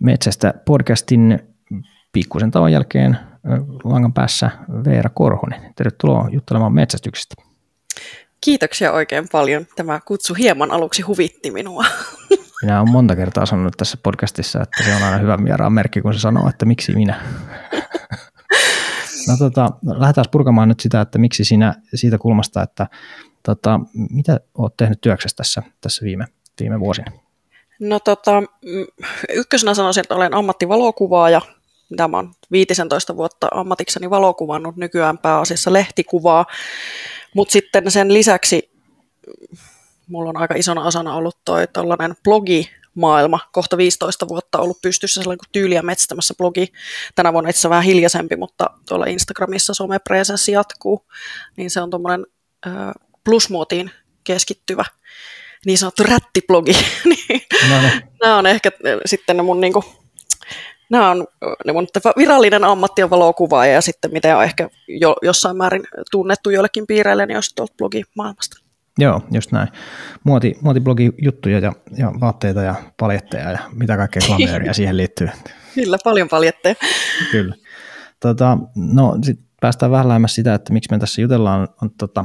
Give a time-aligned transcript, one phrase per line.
[0.00, 1.38] Metsästä podcastin
[2.12, 3.18] pikkusen tauon jälkeen
[3.84, 4.50] langan päässä
[4.84, 5.72] Veera Korhonen.
[5.76, 7.34] Tervetuloa juttelemaan metsästyksestä.
[8.40, 9.66] Kiitoksia oikein paljon.
[9.76, 11.84] Tämä kutsu hieman aluksi huvitti minua.
[12.62, 16.14] Minä olen monta kertaa sanonut tässä podcastissa, että se on aina hyvä vieraan merkki, kun
[16.14, 17.22] se sanoo, että miksi minä.
[19.28, 22.86] No tota, lähdetään purkamaan nyt sitä, että miksi sinä siitä kulmasta, että
[23.42, 23.80] tota,
[24.10, 26.26] mitä olet tehnyt työksessä tässä, tässä viime,
[26.60, 27.12] viime vuosina?
[27.80, 28.86] No tota, mm,
[29.28, 31.40] ykkösenä sanoisin, että olen ammattivalokuvaaja.
[31.96, 36.46] Tämä on 15 vuotta ammatikseni valokuvannut, nykyään pääasiassa lehtikuvaa.
[37.34, 38.70] Mutta sitten sen lisäksi
[39.26, 39.58] mm,
[40.06, 45.20] mulla on aika isona osana ollut toi tällainen blogi, maailma kohta 15 vuotta ollut pystyssä
[45.20, 46.72] sellainen kuin tyyliä metsästämässä blogi.
[47.14, 51.06] Tänä vuonna itse vähän hiljaisempi, mutta tuolla Instagramissa somepresenssi jatkuu.
[51.56, 52.26] Niin se on tuommoinen
[53.24, 53.90] plusmuotiin
[54.24, 54.84] keskittyvä
[55.66, 56.72] niin sanottu rättiblogi.
[57.04, 58.02] Niin no niin.
[58.22, 58.70] Nämä on ehkä
[59.06, 59.84] sitten ne mun niinku,
[60.90, 61.26] nämä on
[61.66, 66.50] ne mun virallinen ammatti on valokuvaaja ja sitten mitä on ehkä jo, jossain määrin tunnettu
[66.50, 68.56] joillekin piireille, niin olisi tuolta blogimaailmasta.
[68.98, 69.68] Joo, just näin.
[70.24, 75.28] Muoti, muotiblogi juttuja ja, ja vaatteita ja paljetteja ja mitä kaikkea glamouria siihen liittyy.
[75.74, 76.74] Kyllä, paljon paljetteja.
[77.30, 77.54] Kyllä.
[78.20, 81.68] Tota, no sitten päästään vähän lähemmäs sitä, että miksi me tässä jutellaan.
[81.82, 82.24] On, tota,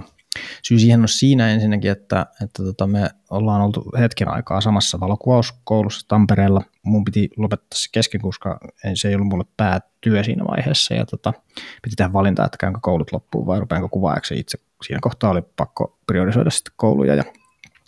[0.63, 6.07] syy siihen on siinä ensinnäkin, että, että tota, me ollaan oltu hetken aikaa samassa valokuvauskoulussa
[6.07, 6.61] Tampereella.
[6.83, 8.59] Mun piti lopettaa se kesken, koska
[8.93, 10.93] se ei ollut mulle päätyö siinä vaiheessa.
[10.93, 11.33] Ja tota,
[11.81, 14.57] piti tehdä valinta, että käynkö koulut loppuun vai rupeanko kuvaajaksi itse.
[14.87, 17.23] Siinä kohtaa oli pakko priorisoida sitten kouluja ja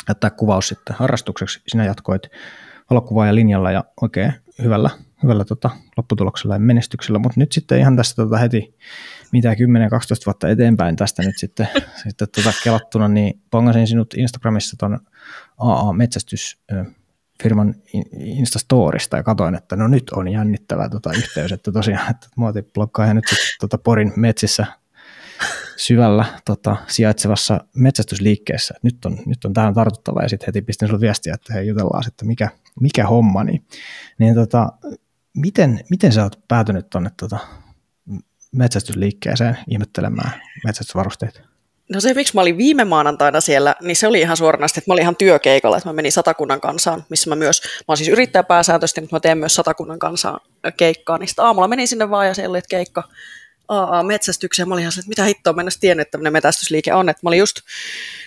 [0.08, 1.62] jättää kuvaus sitten harrastukseksi.
[1.68, 2.28] Sinä jatkoit
[2.90, 4.90] valokuvaajan linjalla ja oikein hyvällä,
[5.24, 8.76] hyvällä tota, lopputuloksella ja menestyksellä, mutta nyt sitten ihan tästä tota heti
[9.32, 9.56] mitä 10-12
[10.26, 11.68] vuotta eteenpäin tästä nyt sitten,
[12.04, 15.00] sitten tota kelattuna, niin pongasin sinut Instagramissa tuon
[15.58, 16.58] AA-metsästys
[17.44, 17.76] firman
[18.20, 23.28] Instastorista ja katsoin, että no nyt on jännittävä tota yhteys, että tosiaan, että muotiblokkaa nyt
[23.28, 24.66] sitten tota Porin metsissä
[25.78, 28.74] syvällä tota, sijaitsevassa metsästysliikkeessä.
[28.84, 32.04] Nyt on, nyt on tähän tartuttava ja sitten heti pistin sinulle viestiä, että hei jutellaan
[32.04, 32.50] sitten mikä,
[32.80, 33.44] mikä homma.
[33.44, 33.66] Niin,
[34.20, 34.72] niin tota,
[35.38, 37.38] miten, miten sä oot päätynyt tuonne tota,
[38.52, 40.32] metsästysliikkeeseen ihmettelemään
[40.66, 41.40] metsästysvarusteita?
[41.94, 44.94] No se, miksi mä olin viime maanantaina siellä, niin se oli ihan suoranaisesti, että mä
[44.94, 48.44] olin ihan työkeikalla, että mä menin satakunnan kansaan, missä mä myös, mä oon siis yrittäjä
[48.44, 50.40] pääsääntöisesti, mutta mä teen myös satakunnan kansaan
[50.78, 53.04] keikkaa, niin sitten aamulla menin sinne vaan ja siellä oli keikka
[53.68, 54.68] AA-metsästykseen.
[54.68, 57.10] Mä olin ihan että mitä hittoa mä en tiennyt, että tämmöinen metästysliike on.
[57.10, 57.56] Että mä olin just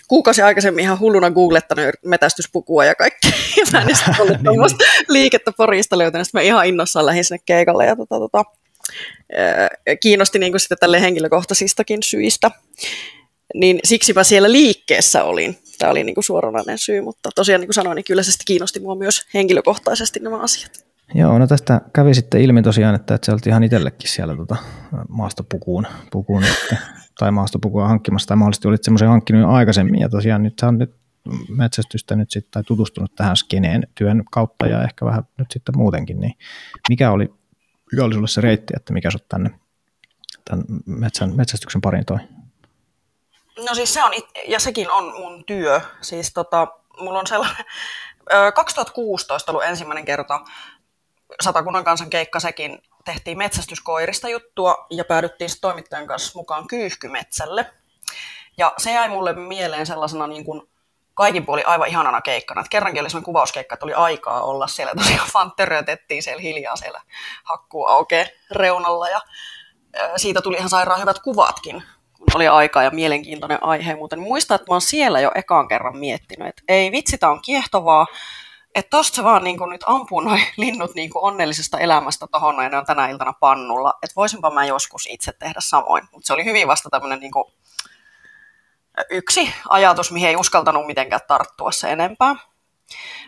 [0.08, 3.30] kuukausi aikaisemmin ihan hulluna googlettanut metästyspukua ja kaikkea.
[3.56, 6.26] Ja mä en edes ollut tuommoista liikettä Porista löytänyt.
[6.26, 8.44] Sitten mä ihan innossaan lähdin sinne keikalle ja tota, tota,
[10.00, 12.50] kiinnosti niin kuin sitten tälle henkilökohtaisistakin syistä.
[13.54, 15.58] Niin siksi mä siellä liikkeessä olin.
[15.78, 18.80] Tämä oli niin kuin suoranainen syy, mutta tosiaan niin kuin sanoin, niin kyllä se kiinnosti
[18.80, 20.89] mua myös henkilökohtaisesti nämä asiat.
[21.14, 24.56] Joo, no tästä kävi sitten ilmi tosiaan, että, että sä olit ihan itsellekin siellä tota,
[25.08, 26.76] maastopukuun pukuun, että,
[27.18, 30.78] tai maastopukua hankkimassa, tai mahdollisesti olit semmoisen hankkinut jo aikaisemmin, ja tosiaan nyt sä on
[30.78, 30.94] nyt
[31.48, 36.20] metsästystä nyt sitten, tai tutustunut tähän skeneen työn kautta, ja ehkä vähän nyt sitten muutenkin,
[36.20, 36.32] niin
[36.88, 37.34] mikä oli,
[37.92, 39.50] mikä oli sulle se reitti, että mikä sut tänne
[40.44, 42.18] tämän metsän, metsästyksen pariin toi?
[43.66, 44.12] No siis se on,
[44.48, 46.66] ja sekin on mun työ, siis tota,
[47.00, 47.64] mulla on sellainen,
[48.54, 50.40] 2016 ollut ensimmäinen kerta
[51.40, 57.66] Satakunnan kansan keikka sekin tehtiin metsästyskoirista juttua ja päädyttiin toimittajan kanssa mukaan kyyhkymetsälle.
[58.58, 60.62] Ja se jäi mulle mieleen sellaisena niin kuin
[61.14, 62.60] kaikin puoli aivan ihanana keikkana.
[62.60, 67.00] Että kerrankin oli sellainen kuvauskeikka, että oli aikaa olla siellä tosiaan fantteröötettiin siellä hiljaa siellä
[67.44, 69.20] hakkuu aukee reunalla ja
[70.16, 71.82] siitä tuli ihan sairaan hyvät kuvatkin,
[72.18, 73.94] kun oli aikaa ja mielenkiintoinen aihe.
[73.94, 77.42] Muuten muistan, että mä oon siellä jo ekaan kerran miettinyt, että ei vitsi, tää on
[77.42, 78.06] kiehtovaa,
[78.74, 82.62] että tosta se vaan niin kuin nyt ampuu noin linnut niin kuin onnellisesta elämästä tuohon
[82.62, 83.98] ja ne on tänä iltana pannulla.
[84.02, 86.08] Että voisinpa mä joskus itse tehdä samoin.
[86.12, 87.32] Mutta se oli hyvin vasta tämmöinen niin
[89.10, 92.36] yksi ajatus, mihin ei uskaltanut mitenkään tarttua se enempää.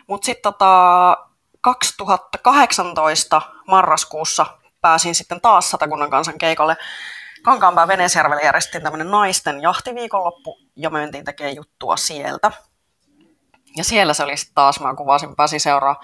[0.07, 1.17] Mutta sitten tota,
[1.61, 4.45] 2018 marraskuussa
[4.81, 6.77] pääsin sitten taas Satakunnan kansan keikalle.
[7.43, 12.51] Kankaanpää Venesjärvelle järjestettiin tämmöinen naisten jahtiviikonloppu ja myöntiin tekemään juttua sieltä.
[13.77, 16.01] Ja siellä se oli sitten taas, mä kuvasin, pääsin seuraa.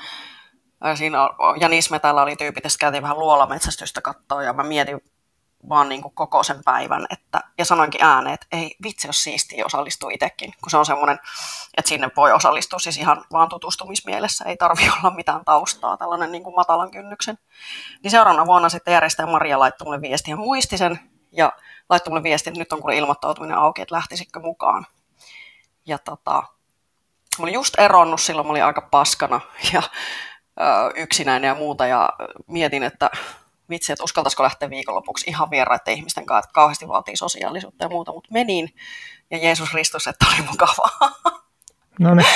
[0.95, 1.17] Siinä
[1.59, 5.01] Janis Metällä oli tyypit, ja käytiin vähän luolametsästystä katsoa, ja mä mietin
[5.69, 9.65] vaan niin kuin koko sen päivän, että, ja sanoinkin ääneen, että ei vitsi, jos siistiä
[9.65, 11.19] osallistua itsekin, kun se on semmoinen,
[11.77, 16.43] että sinne voi osallistua siis ihan vaan tutustumismielessä, ei tarvi olla mitään taustaa, tällainen niin
[16.43, 17.37] kuin matalan kynnyksen.
[18.03, 20.99] Niin seuraavana vuonna sitten järjestäjä Maria laittoi mulle viestiä muistisen,
[21.31, 21.51] ja
[21.89, 24.85] laittoi mulle viestin, että nyt on kuule ilmoittautuminen auki, että lähtisikö mukaan.
[25.85, 26.43] Ja tota,
[27.39, 29.41] Mä olin just eronnut, silloin mä olin aika paskana
[29.73, 29.81] ja
[30.95, 32.09] yksinäinen ja muuta, ja
[32.47, 33.09] mietin, että
[33.69, 38.13] vitsi, että uskaltaisiko lähteä viikonlopuksi ihan vieraiden ihmisten kanssa, että kauheasti vaatii sosiaalisuutta ja muuta,
[38.13, 38.69] mutta menin,
[39.31, 41.11] ja Jeesus Ristus, että oli mukavaa.
[41.99, 42.27] No niin.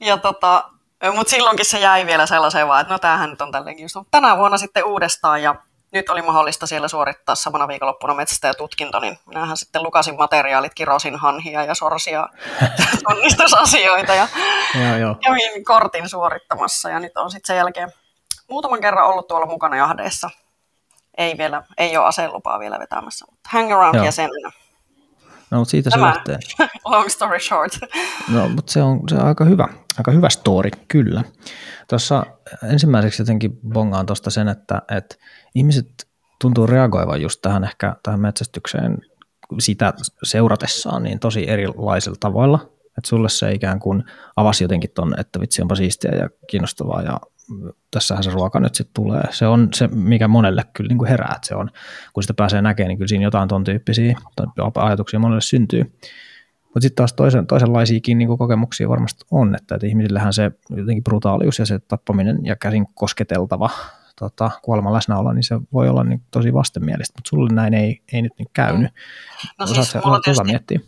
[0.00, 0.70] ja tota,
[1.16, 3.94] mutta silloinkin se jäi vielä sellaiseen vaan, että no tämähän nyt on tälleenkin just.
[3.94, 5.54] Mutta tänä vuonna sitten uudestaan ja
[5.96, 11.64] nyt oli mahdollista siellä suorittaa samana viikonloppuna metsästäjätutkinto, niin minähän sitten lukasin materiaalit, kirosin hanhia
[11.64, 12.28] ja sorsia
[13.08, 14.28] tunnistusasioita ja
[14.74, 15.14] joo, joo.
[15.14, 17.92] kävin kortin suorittamassa ja nyt on sitten sen jälkeen
[18.50, 20.30] muutaman kerran ollut tuolla mukana jahdeessa.
[21.18, 24.50] Ei, vielä, ei ole aselupaa vielä vetämässä, mutta hang around jäsenenä.
[25.50, 26.12] No, mutta siitä Tämä.
[26.12, 26.38] se lähtee.
[26.84, 27.78] Long story short.
[28.32, 31.24] No, mutta se on, se on aika hyvä, aika hyvä story, kyllä.
[31.88, 32.26] Tuossa
[32.62, 35.16] ensimmäiseksi jotenkin bongaan tuosta sen, että, että
[35.54, 36.08] ihmiset
[36.40, 38.98] tuntuu reagoivan just tähän ehkä tähän metsästykseen
[39.58, 42.58] sitä seuratessaan niin tosi erilaisilla tavoilla.
[42.98, 44.04] Että sulle se ikään kuin
[44.36, 47.20] avasi jotenkin ton, että vitsi onpa siistiä ja kiinnostavaa ja
[47.90, 49.22] tässähän se ruoka nyt sitten tulee.
[49.30, 51.70] Se on se, mikä monelle kyllä niin kuin herää, että se on,
[52.12, 54.18] kun sitä pääsee näkemään, niin kyllä siinä jotain ton tyyppisiä
[54.74, 55.98] ajatuksia monelle syntyy.
[56.64, 61.04] Mutta sitten taas toisen, toisenlaisiakin niin kuin kokemuksia varmasti on, että, että ihmisillähän se jotenkin
[61.04, 63.70] brutaalius ja se tappaminen ja käsin kosketeltava
[64.18, 68.22] tota, kuoleman läsnäolo, niin se voi olla niin tosi vastenmielistä, mutta sulle näin ei, ei
[68.22, 68.92] nyt niin käynyt.
[69.58, 70.80] No siis, mulla tietysti, miettiä?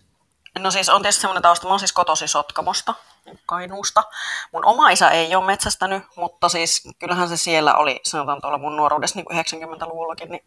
[0.58, 2.94] No siis on tietysti semmoinen tausta, mä oon siis kotosi Sotkamosta,
[3.46, 4.02] Kainuusta.
[4.52, 8.76] Mun oma isä ei ole metsästänyt, mutta siis kyllähän se siellä oli, sanotaan tuolla mun
[8.76, 10.44] nuoruudessa niin 90-luvullakin, niin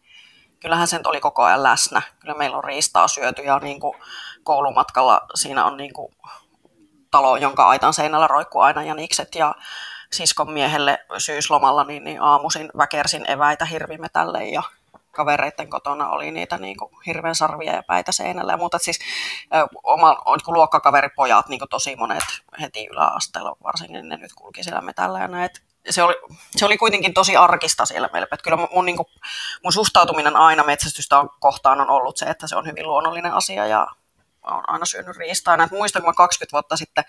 [0.60, 2.02] kyllähän se oli koko ajan läsnä.
[2.18, 3.98] Kyllä meillä on riistaa syöty ja niin kuin
[4.42, 6.14] koulumatkalla siinä on niin kuin
[7.10, 9.54] talo, jonka aitan seinällä roikkuu aina jänikset ja
[10.12, 14.62] siskon miehelle syyslomalla niin, niin aamuisin väkersin eväitä hirvimetälle ja
[15.12, 18.58] kavereiden kotona oli niitä niin kuin hirveän sarvia ja päitä seinällä.
[18.74, 18.98] Et siis
[19.82, 22.24] oma niin luokkakaveripojat niin kuin tosi monet
[22.60, 25.62] heti yläasteella varsinkin ne nyt kulki siellä metällä ja näet.
[25.90, 26.14] Se oli,
[26.56, 28.28] se oli kuitenkin tosi arkista siellä meillä.
[28.32, 29.06] Että kyllä mun, niin kuin,
[29.62, 33.66] mun suhtautuminen aina metsästystä on, kohtaan on ollut se, että se on hyvin luonnollinen asia
[33.66, 33.86] ja
[34.42, 35.56] olen aina syönyt riistaa.
[35.56, 37.04] Näet, muistan, kun mä 20 vuotta sitten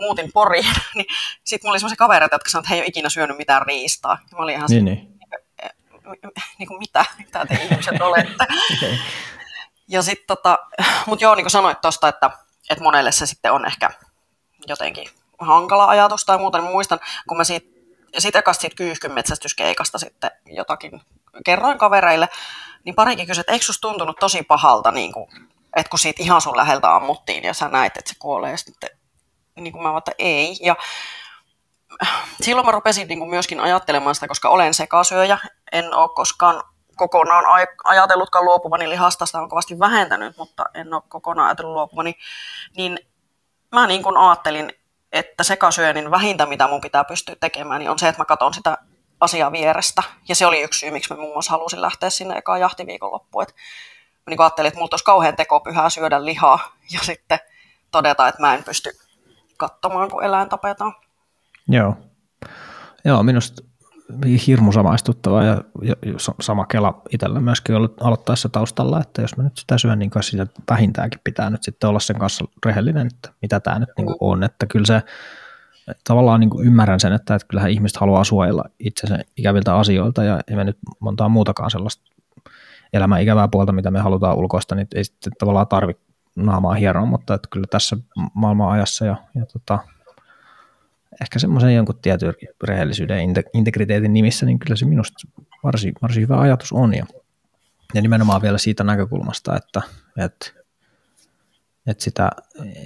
[0.00, 1.06] muutin Poriin, niin
[1.44, 4.18] sitten mulla oli sellaisia kavereita, jotka sanoivat, että he ei ole ikinä syönyt mitään riistaa.
[4.32, 5.15] Mä olin ihan niin, niin
[6.58, 8.44] niin kuin mitä, mitä te ihmiset olette.
[8.76, 8.96] okay.
[9.88, 10.58] Ja sitten tota,
[11.06, 12.30] mutta joo, niin kuin sanoit tuosta, että,
[12.70, 13.90] että monelle se sitten on ehkä
[14.66, 15.08] jotenkin
[15.38, 17.68] hankala ajatus tai muuta, niin muistan, kun mä siitä,
[18.18, 21.02] siitä ekasta siitä kyyhkynmetsästyskeikasta sitten jotakin
[21.44, 22.28] kerroin kavereille,
[22.84, 25.30] niin parikin kysyi, että eikö susta tuntunut tosi pahalta, niin kuin,
[25.76, 28.90] että kun siitä ihan sun läheltä ammuttiin ja sä näit, että se kuolee, ja sitten
[29.56, 30.56] niin kuin mä että ei.
[30.62, 30.76] Ja
[32.40, 35.38] silloin mä rupesin niin kuin myöskin ajattelemaan sitä, koska olen sekasyöjä,
[35.72, 36.62] en ole koskaan
[36.96, 37.44] kokonaan
[37.84, 42.14] ajatellutkaan luopuvani lihasta, sitä on kovasti vähentänyt, mutta en ole kokonaan ajatellut luopuvani,
[42.76, 42.98] niin
[43.72, 44.72] mä niin kuin ajattelin,
[45.12, 48.78] että sekasyönnin vähintä, mitä mun pitää pystyä tekemään, niin on se, että mä katson sitä
[49.20, 50.02] asiaa vierestä.
[50.28, 53.42] Ja se oli yksi syy, miksi mä muun muassa halusin lähteä sinne ekaan jahtiviikonloppuun.
[53.42, 53.54] Että
[54.26, 57.38] mä niin ajattelin, että mulla olisi kauhean tekopyhää syödä lihaa ja sitten
[57.90, 58.90] todeta, että mä en pysty
[59.56, 60.94] katsomaan, kun eläin tapetaan.
[61.68, 61.96] Joo.
[63.04, 63.62] Joo, minusta
[64.46, 65.64] hirmu samaistuttava ja,
[66.40, 70.46] sama kela itsellä myöskin ollut aloittaessa taustalla, että jos mä nyt sitä syön, niin sitä
[70.70, 74.66] vähintäänkin pitää nyt sitten olla sen kanssa rehellinen, että mitä tämä nyt niin on, että
[74.66, 75.02] kyllä se
[76.04, 80.56] tavallaan niin ymmärrän sen, että, että kyllähän ihmiset haluaa suojella itsensä ikäviltä asioilta ja ei
[80.56, 82.12] me nyt montaa muutakaan sellaista
[82.92, 86.02] elämän ikävää puolta, mitä me halutaan ulkoista, niin ei sitten tavallaan tarvitse
[86.36, 87.96] naamaa hieroa, mutta että kyllä tässä
[88.34, 89.78] maailman ajassa ja, ja tota,
[91.20, 93.18] ehkä semmoisen jonkun tietyn rehellisyyden
[93.54, 95.28] integriteetin nimissä, niin kyllä se minusta
[95.62, 96.94] varsin, varsin hyvä ajatus on.
[96.94, 97.06] Ja,
[97.94, 99.82] ja nimenomaan vielä siitä näkökulmasta, että,
[100.18, 100.50] että,
[101.86, 102.30] että sitä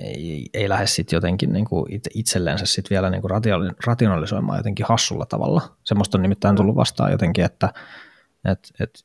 [0.00, 3.30] ei, ei lähde sitten jotenkin niin kuin itsellensä sit vielä niin kuin
[3.86, 5.76] rationalisoimaan jotenkin hassulla tavalla.
[5.84, 7.72] Semmoista on nimittäin tullut vastaan jotenkin, että,
[8.44, 9.00] että, että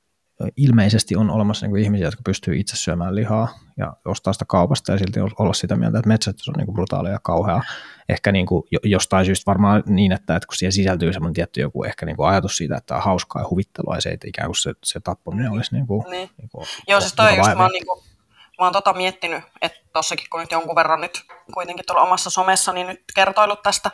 [0.57, 4.91] ilmeisesti on olemassa niin kuin ihmisiä, jotka pystyy itse syömään lihaa ja ostaa sitä kaupasta
[4.91, 7.61] ja silti olla sitä mieltä, että metsästys on niin kuin brutaalia ja kauhea.
[8.09, 11.83] Ehkä niin kuin jostain syystä varmaan niin, että, että kun siihen sisältyy semmoinen tietty joku
[11.83, 14.55] ehkä niin kuin ajatus siitä, että on hauskaa ja huvittelua ja se, että ikään kuin
[14.55, 16.29] se, se tappaminen olisi niin kuin, niin.
[16.37, 18.03] Niin kuin Joo, siis toi just, mä oon, niin kuin,
[18.59, 21.21] mä oon tota miettinyt, että tossakin kun nyt jonkun verran nyt
[21.53, 23.91] kuitenkin tuolla omassa somessa, niin nyt kertoilut tästä,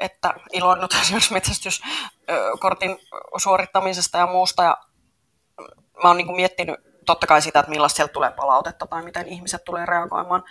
[0.00, 2.98] että iloinnut esimerkiksi metsästyskortin
[3.36, 4.76] suorittamisesta ja muusta ja
[6.02, 9.64] mä oon niin miettinyt totta kai sitä, että millaista sieltä tulee palautetta tai miten ihmiset
[9.64, 10.44] tulee reagoimaan,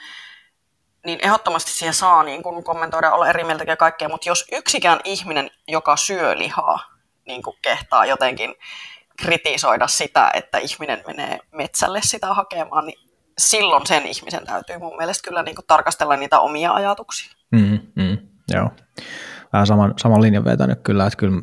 [1.05, 4.99] niin ehdottomasti siihen saa niin kuin kommentoida, olla eri mieltä ja kaikkea, mutta jos yksikään
[5.03, 6.79] ihminen, joka syö lihaa,
[7.27, 8.55] niin kuin kehtaa jotenkin
[9.21, 12.99] kritisoida sitä, että ihminen menee metsälle sitä hakemaan, niin
[13.37, 17.31] silloin sen ihmisen täytyy mun mielestä kyllä niin kuin tarkastella niitä omia ajatuksia.
[17.51, 18.17] Mm, mm,
[18.53, 18.69] joo.
[19.53, 21.41] vähän saman, saman linjan vetänyt kyllä, että kyllä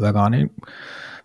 [0.00, 0.46] vegaani,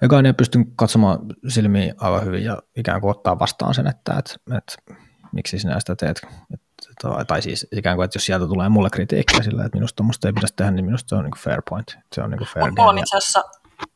[0.02, 5.04] vegaania pystyn katsomaan silmiin aivan hyvin ja ikään kuin ottaa vastaan sen, että, että, että
[5.32, 6.22] miksi sinä sitä teet.
[6.54, 10.28] Että, tai siis ikään kuin, että jos sieltä tulee mulle kritiikkiä sillä, että minusta tuommoista
[10.28, 11.98] ei pitäisi tehdä, niin minusta se on niin fair point.
[12.14, 13.44] Se on niin fair mulla on itse asiassa,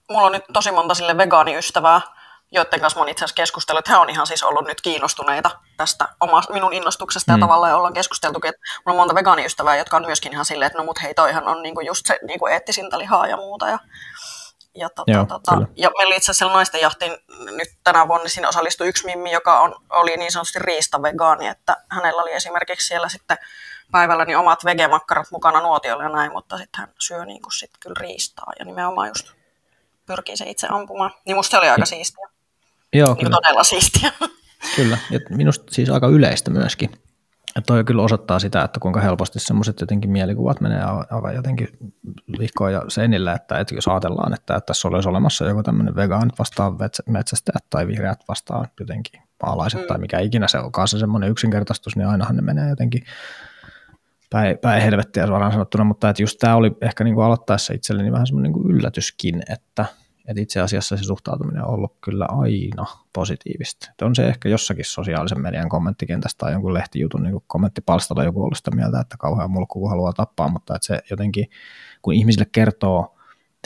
[0.09, 2.01] mulla on nyt tosi monta sille vegaaniystävää,
[2.51, 6.07] joiden kanssa olen itse asiassa keskustellut, että he on ihan siis ollut nyt kiinnostuneita tästä
[6.19, 7.37] oma, minun innostuksesta mm.
[7.37, 10.79] ja tavallaan ollaan keskusteltu, että mulla on monta vegaaniystävää, jotka on myöskin ihan silleen, että
[10.79, 13.67] no mut hei toihan on niinku just se niinku eettisintä lihaa ja muuta.
[13.67, 13.79] Ja,
[14.77, 17.17] ja, tota, Joo, tota, ja meillä itse asiassa naisten jahtiin
[17.51, 22.21] nyt tänä vuonna siinä osallistui yksi mimmi, joka on, oli niin sanotusti riistavegaani, että hänellä
[22.21, 23.37] oli esimerkiksi siellä sitten
[23.91, 27.71] päivällä niin omat vegemakkarat mukana nuotiolla ja näin, mutta sitten hän syö niin kuin sit
[27.79, 29.31] kyllä riistaa ja nimenomaan just
[30.05, 31.11] pyrkii se itse ampumaan.
[31.25, 32.29] Niin musta se oli aika siistiä.
[32.93, 33.37] Joo, niin kyllä.
[33.37, 34.11] todella siistiä.
[34.75, 36.91] Kyllä, ja minusta siis aika yleistä myöskin.
[37.57, 41.67] Ja toi kyllä osoittaa sitä, että kuinka helposti semmoiset jotenkin mielikuvat menee aivan jotenkin
[42.39, 46.39] vihkoon ja seinille, että, että jos ajatellaan, että, että tässä olisi olemassa joku tämmöinen vegaanit
[46.39, 49.87] vastaan metsästäjät tai vihreät vastaan jotenkin maalaiset mm.
[49.87, 53.03] tai mikä ikinä se onkaan se semmoinen yksinkertaistus, niin ainahan ne menee jotenkin
[54.29, 58.11] päin, päin helvettiä suoraan sanottuna, mutta että just tämä oli ehkä niin kuin aloittaessa itselleni
[58.11, 59.85] vähän semmoinen niin kuin yllätyskin, että,
[60.27, 63.87] että itse asiassa se suhtautuminen on ollut kyllä aina positiivista.
[63.91, 68.57] Että on se ehkä jossakin sosiaalisen median kommenttikentästä tai jonkun lehtijutun niin kommenttipalstalla joku ollut
[68.57, 71.49] sitä mieltä, että kauhean mulkku haluaa tappaa, mutta että se jotenkin,
[72.01, 73.17] kun ihmisille kertoo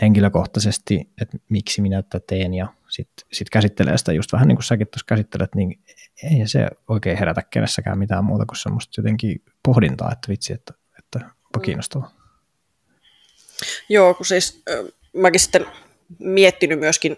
[0.02, 4.64] henkilökohtaisesti, että miksi minä tätä teen ja sitten sit käsittelee sitä just vähän niin kuin
[4.64, 5.80] säkin tuossa käsittelet, niin
[6.24, 11.20] ei se oikein herätä kenessäkään mitään muuta kuin semmoista jotenkin pohdintaa, että vitsi, että, että
[11.20, 11.62] onpa mm.
[11.62, 12.12] kiinnostavaa.
[13.90, 14.64] Joo, kun siis
[15.14, 15.66] mäkin sitten
[16.20, 17.18] miettinyt myöskin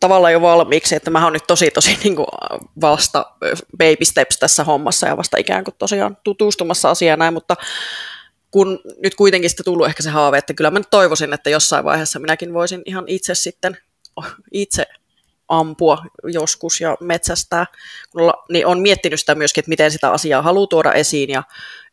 [0.00, 2.26] tavallaan jo valmiiksi, että mä oon nyt tosi tosi niin kuin
[2.80, 3.26] vasta
[3.78, 7.56] baby steps tässä hommassa ja vasta ikään kuin tosiaan tutustumassa asiaan näin, mutta
[8.50, 11.84] kun nyt kuitenkin sitten tullut ehkä se haave, että kyllä mä nyt toivoisin, että jossain
[11.84, 13.76] vaiheessa minäkin voisin ihan itse sitten
[14.52, 14.86] itse
[15.48, 17.66] ampua joskus ja metsästää,
[18.48, 21.42] niin on miettinyt sitä myöskin, että miten sitä asiaa haluaa tuoda esiin ja,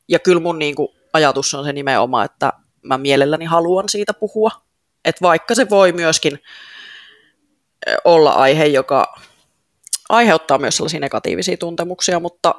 [0.07, 4.51] ja kyllä mun niin kuin ajatus on se nimenomaan, että mä mielelläni haluan siitä puhua,
[5.05, 6.39] että vaikka se voi myöskin
[8.05, 9.15] olla aihe, joka
[10.10, 12.55] aiheuttaa myös sellaisia negatiivisia tuntemuksia, mutta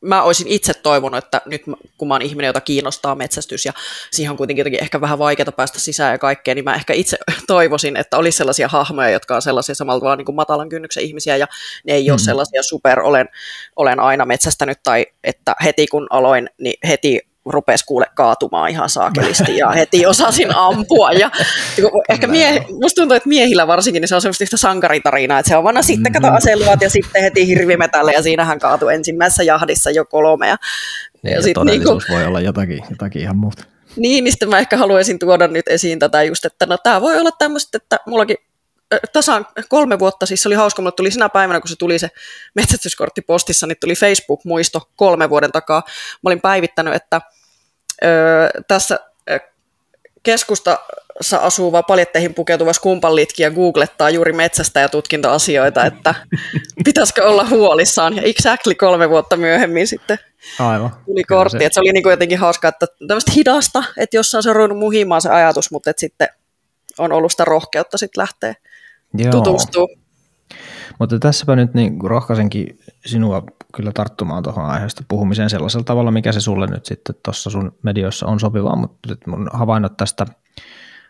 [0.00, 1.62] mä olisin itse toivonut, että nyt
[1.98, 3.72] kun mä oon ihminen, jota kiinnostaa metsästys ja
[4.10, 7.18] siihen on kuitenkin jotenkin ehkä vähän vaikeaa päästä sisään ja kaikkea, niin mä ehkä itse
[7.46, 11.36] toivoisin, että olisi sellaisia hahmoja, jotka on sellaisia samalla tavalla niin kuin matalan kynnyksen ihmisiä
[11.36, 11.46] ja
[11.84, 12.10] ne ei mm.
[12.10, 13.28] ole sellaisia super, olen,
[13.76, 19.56] olen aina metsästänyt tai että heti kun aloin, niin heti rupesi kuule kaatumaan ihan saakelisti
[19.56, 21.12] ja heti osasin ampua.
[21.12, 21.30] Ja,
[22.08, 25.56] ehkä mie, musta tuntuu, että miehillä varsinkin niin se on semmoista yhtä sankaritarinaa, että se
[25.56, 26.36] on vanha sitten kato mm-hmm.
[26.36, 30.48] aseluvat ja sitten heti hirvimetalle ja siinähän kaatui ensimmäisessä jahdissa jo kolme.
[30.48, 30.56] Ja,
[31.22, 33.64] niin, ja sit todellisuus niin voi olla jotakin, jotakin ihan muuta.
[33.96, 37.18] Niin, niin sitten mä ehkä haluaisin tuoda nyt esiin tätä just, että no tämä voi
[37.18, 38.36] olla tämmöistä, että mullakin
[39.12, 42.08] tasan kolme vuotta, siis se oli hauska, mulle tuli sinä päivänä, kun se tuli se
[42.54, 45.82] metsästyskortti postissa, niin tuli Facebook-muisto kolme vuoden takaa.
[46.22, 47.20] Mä olin päivittänyt, että
[48.04, 48.06] ö,
[48.68, 48.98] tässä
[50.22, 56.14] keskustassa asuva paljetteihin pukeutuva skumpanlitkija googlettaa juuri metsästä ja tutkintoasioita, että
[56.84, 58.16] pitäisikö olla huolissaan.
[58.16, 60.18] Ja exactly kolme vuotta myöhemmin sitten
[60.58, 60.90] Aivan.
[61.06, 61.58] tuli kortti.
[61.58, 61.64] Se...
[61.64, 64.78] Että se oli niin kuin jotenkin hauskaa, että tämmöistä hidasta, että jossain se on ruvennut
[64.78, 66.28] muhimaan se ajatus, mutta että sitten
[66.98, 68.54] on ollut sitä rohkeutta sitten lähteä
[69.14, 69.32] Joo.
[69.32, 69.86] tutustua.
[70.98, 73.42] Mutta tässäpä nyt niin rohkaisenkin sinua
[73.74, 78.26] kyllä tarttumaan tuohon aiheesta puhumiseen sellaisella tavalla, mikä se sulle nyt sitten tuossa sun medioissa
[78.26, 80.26] on sopivaa, mutta mun havainnot tästä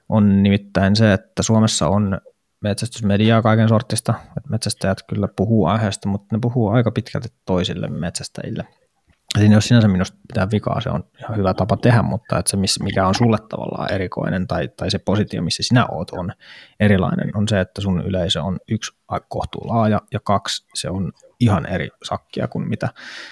[0.09, 2.21] on nimittäin se, että Suomessa on
[2.61, 8.67] metsästysmediaa kaiken sortista, että metsästäjät kyllä puhuu aiheesta, mutta ne puhuu aika pitkälti toisille metsästäjille–
[9.39, 12.57] Siinä jos sinänsä minusta pitää vikaa, se on ihan hyvä tapa tehdä, mutta että se,
[12.83, 16.33] mikä on sulle tavallaan erikoinen tai, tai se positio, missä sinä oot, on
[16.81, 18.93] erilainen, on se, että sun yleisö on yksi
[19.29, 22.89] kohtuu laaja ja kaksi, se on ihan eri sakkia kuin mitä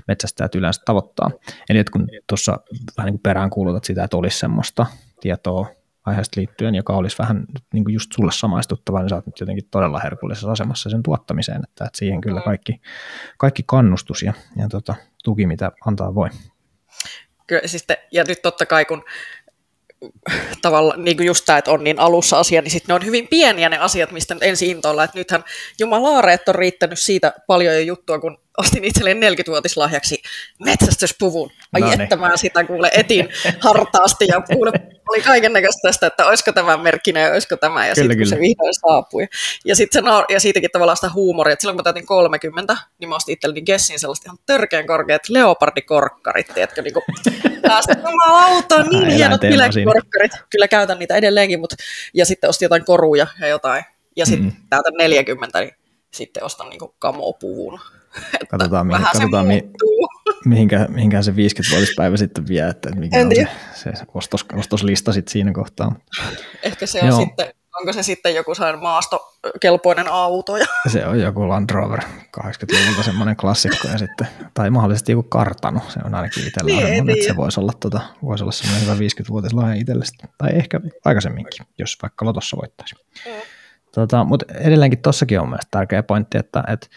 [0.08, 1.30] metsästäjät yleensä tavoittaa.
[1.68, 2.58] Eli että kun tuossa
[2.96, 4.86] vähän niin kuin perään kuulutat sitä, että olisi semmoista
[5.20, 5.77] tietoa
[6.08, 9.68] aiheesta liittyen, joka olisi vähän niin kuin just sulle samaistuttava, niin sä oot nyt jotenkin
[9.70, 12.80] todella herkullisessa asemassa sen tuottamiseen, että, että siihen kyllä kaikki,
[13.38, 16.28] kaikki kannustus ja, ja tota, tuki, mitä antaa voi.
[17.46, 19.04] Kyllä, siis te, ja nyt totta kai kun
[20.62, 23.28] tavallaan niin kuin just tämä, että on niin alussa asia, niin sitten ne on hyvin
[23.28, 25.44] pieniä ne asiat, mistä nyt ensin intoilla, että nythän
[25.78, 30.22] jumalaare, että on riittänyt siitä paljon jo juttua, kun ostin itselleen 40-vuotislahjaksi
[30.64, 31.50] metsästyspuvun.
[31.72, 32.00] Ai No niin.
[32.00, 33.28] että mä sitä kuule etin
[33.60, 34.72] hartaasti ja kuule
[35.08, 37.86] oli kaiken näköistä tästä, että olisiko tämä merkkinen ja olisiko tämä.
[37.86, 39.28] Ja sitten kun se vihdoin saapui.
[39.64, 43.08] Ja, sit se ja siitäkin tavallaan sitä huumoria, että silloin kun mä täytin 30, niin
[43.08, 47.04] mä ostin itselleni Gessin sellaiset ihan törkeän korkeat leopardikorkkarit, tiedätkö, niin kuin
[47.96, 50.32] jumalauta, niin hienot bilekorkkarit.
[50.50, 51.76] Kyllä käytän niitä edelleenkin, mutta
[52.14, 53.84] ja sitten ostin jotain koruja ja jotain.
[54.16, 54.52] Ja sitten Mm.
[54.70, 55.74] täältä 40, niin
[56.14, 57.80] sitten ostan niinku kamopuvun.
[58.16, 59.70] Että Katsotaan, mihin, vähän katsotaan se mi,
[60.44, 65.52] mihinkä, mihinkään se 50-vuotispäivä sitten vie, että mikä on se, se ostos, ostoslista sitten siinä
[65.52, 65.94] kohtaa.
[66.62, 67.20] Ehkä se on Joo.
[67.20, 67.46] sitten,
[67.80, 70.56] onko se sitten joku sellainen maastokelpoinen auto.
[70.56, 72.00] Ja, Se on joku Land Rover
[72.40, 77.16] 80-luvulta semmoinen klassikko ja sitten, tai mahdollisesti joku kartano, se on ainakin itsellä Niin, semmoinen,
[77.16, 80.28] että se voisi olla, tota, voisi olla semmoinen hyvä 50-vuotislahja itselle, sitten.
[80.38, 82.94] tai ehkä aikaisemminkin, jos vaikka lotossa voittaisi.
[83.26, 83.32] Mm.
[83.94, 86.90] Tota, mutta edelleenkin tossakin on mielestäni tärkeä pointti, että et, et, et,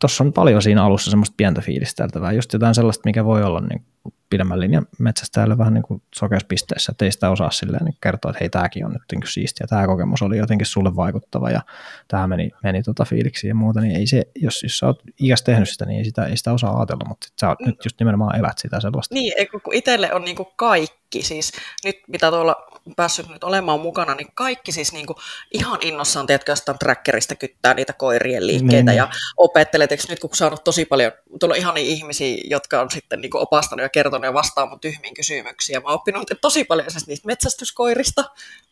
[0.00, 3.84] tuossa on paljon siinä alussa semmoista pientä fiilisteltävää, just jotain sellaista, mikä voi olla niin
[4.30, 8.38] pidemmän linjan metsästäjälle vähän niin kuin sokeuspisteessä, että ei sitä osaa silleen niin kertoa, että
[8.40, 11.60] hei, tämäkin on nyt niin kuin siistiä, tämä kokemus oli jotenkin sulle vaikuttava ja
[12.08, 15.42] tämä meni, meni tota fiiliksi ja muuta, niin ei se, jos, jos sä oot ikäs
[15.42, 18.00] tehnyt sitä, niin ei sitä, ei sitä osaa ajatella, mutta sit sä oot, nyt just
[18.00, 19.14] nimenomaan elät sitä sellaista.
[19.14, 19.32] niin,
[19.64, 21.52] kun itselle on niinku kaikki, siis
[21.84, 22.56] nyt mitä tuolla
[22.96, 25.14] päässyt nyt olemaan mukana, niin kaikki siis niinku
[25.52, 30.30] ihan innossaan, tiedätkö, jostain trackerista kyttää niitä koirien liikkeitä Niin, ja opettelet, eikö nyt kun
[30.32, 34.34] saanut tosi paljon, tuolla on ihania ihmisiä, jotka on sitten niinku opastanut ja kertonut ja
[34.34, 35.74] vastaa mun tyhmiin kysymyksiin.
[35.74, 38.24] Ja mä oon oppinut tosi paljon siis niistä metsästyskoirista.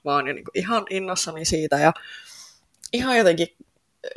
[0.05, 1.93] Mä oon jo niinku ihan innossani siitä ja
[2.93, 3.49] ihan jotenkin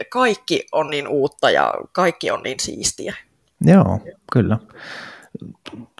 [0.10, 3.16] kaikki on niin uutta ja kaikki on niin siistiä.
[3.66, 4.00] Joo,
[4.34, 4.58] kyllä.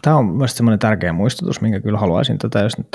[0.02, 2.86] Tämä on myös semmoinen tärkeä muistutus, minkä kyllä haluaisin tätä, jos nyt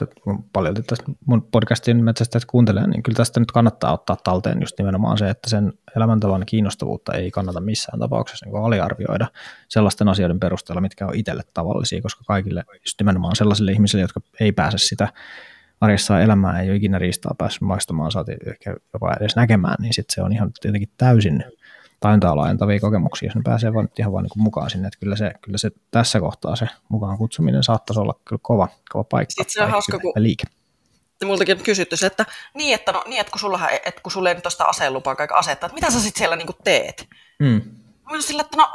[0.54, 5.18] paljon tästä mun podcastin metsästä kuuntelee, niin kyllä tästä nyt kannattaa ottaa talteen just nimenomaan
[5.18, 9.28] se, että sen elämäntavan kiinnostavuutta ei kannata missään tapauksessa niin aliarvioida
[9.70, 14.52] sellaisten asioiden perusteella, mitkä on itselle tavallisia, koska kaikille just nimenomaan sellaisille ihmisille, jotka ei
[14.52, 15.08] pääse sitä
[15.82, 20.16] arjessaan elämään, ei ole ikinä riistaa päässyt maistamaan, saati ehkä jopa edes näkemään, niin sitten
[20.16, 21.44] se on ihan tietenkin täysin
[22.00, 25.32] tajuntaa laajentavia kokemuksia, jos ne pääsee vaan ihan vaan niin mukaan sinne, että kyllä se,
[25.42, 29.32] kyllä se tässä kohtaa se mukaan kutsuminen saattaisi olla kyllä kova, kova paikka.
[29.32, 30.44] Sitten se on hauska, kun- liike.
[31.26, 34.46] Multakin kysytty se, että niin, että, no, niin, että kun sulla, että kun ei nyt
[34.46, 37.08] ole sitä aseenlupaa kaikki asetta, että mitä sä sitten siellä niinku teet?
[37.40, 37.62] Mm.
[38.12, 38.72] Mä sillä, että no,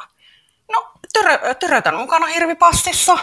[0.72, 3.18] no törö, törötän mukana hirvipassissa.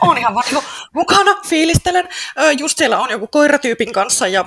[0.00, 2.08] On ihan vaan niinku mukana, fiilistelen.
[2.58, 4.44] Just siellä on joku koiratyypin kanssa ja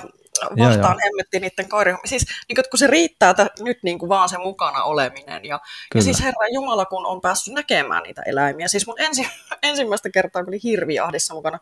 [0.58, 1.98] vastaan hemmetti niiden koirien.
[2.04, 5.44] Siis niin, kun se riittää että nyt niin kuin vaan se mukana oleminen.
[5.44, 6.00] Ja, Kyllä.
[6.00, 8.68] ja siis Herra Jumala, kun on päässyt näkemään niitä eläimiä.
[8.68, 9.28] Siis mun ensi,
[9.62, 11.58] ensimmäistä kertaa, kun oli hirvijahdissa mukana,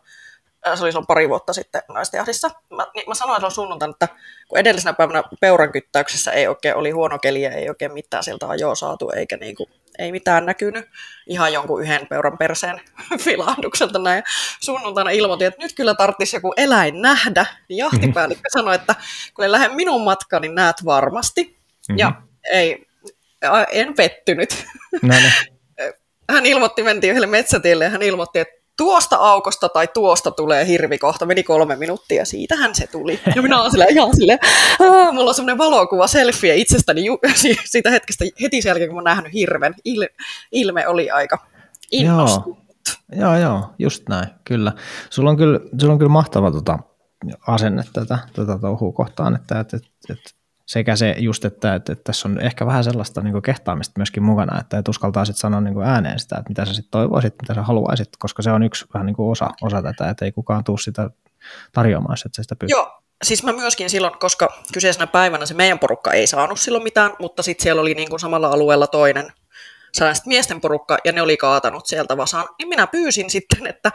[0.67, 2.51] ö, se oli silloin pari vuotta sitten naistenjahdissa.
[2.69, 4.07] Mä, niin mä sanoin silloin sunnuntaina, että
[4.47, 8.49] kun edellisenä päivänä peuran kyttäyksessä ei oikein, oli huono keli ja ei oikein mitään sieltä
[8.49, 10.85] ajoa saatu, eikä niinku, ei mitään näkynyt.
[11.27, 12.81] Ihan jonkun yhden peuran perseen
[13.25, 14.23] filahdukselta näin.
[14.59, 17.45] Sunnuntaina ilmoitin, että nyt kyllä tarvitsisi joku eläin nähdä.
[17.69, 18.95] Niin jahtipäällikkö sanoi, että
[19.33, 21.57] kun en lähde minun matkaan, niin näet varmasti.
[21.89, 21.99] Mhm.
[21.99, 22.11] Ja
[22.51, 22.87] ei,
[23.71, 24.65] en pettynyt.
[25.01, 25.23] Niin.
[26.31, 30.97] Hän ilmoitti, mentiin yhdelle metsätielle ja hän ilmoitti, että tuosta aukosta tai tuosta tulee hirvi
[30.97, 31.25] kohta.
[31.25, 33.19] Meni kolme minuuttia, siitähän se tuli.
[33.35, 34.39] Ja minä olen sillä ihan silleen,
[34.79, 39.03] "Aa, mulla on semmoinen valokuva, selfie itsestäni ju- si- siitä hetkestä heti sen jälkeen, kun
[39.03, 39.75] mä nähnyt hirven.
[39.89, 41.37] Il- ilme oli aika
[41.91, 42.57] innostunut.
[43.19, 44.71] Joo, joo, just näin, kyllä.
[45.09, 46.79] Sulla on kyllä, sulla on kyllä mahtava tota,
[47.47, 50.29] asenne tätä, tätä touhua kohtaan, että, että, että, että
[50.65, 54.59] sekä se just, että, että, että tässä on ehkä vähän sellaista niin kehtaamista myöskin mukana,
[54.59, 58.09] että et uskaltaisit sanoa niin ääneen sitä, että mitä sä sitten toivoisit, mitä sä haluaisit,
[58.19, 61.09] koska se on yksi vähän niin osa, osa tätä, että ei kukaan tuu sitä
[61.71, 62.77] tarjoamaan, jos et sä sitä pystyy.
[62.77, 67.11] Joo, siis mä myöskin silloin, koska kyseisenä päivänä se meidän porukka ei saanut silloin mitään,
[67.19, 69.31] mutta sitten siellä oli niin kuin samalla alueella toinen
[69.95, 72.47] sellainen sit miesten porukka, ja ne oli kaatanut sieltä vasaan.
[72.59, 73.91] Niin minä pyysin sitten, että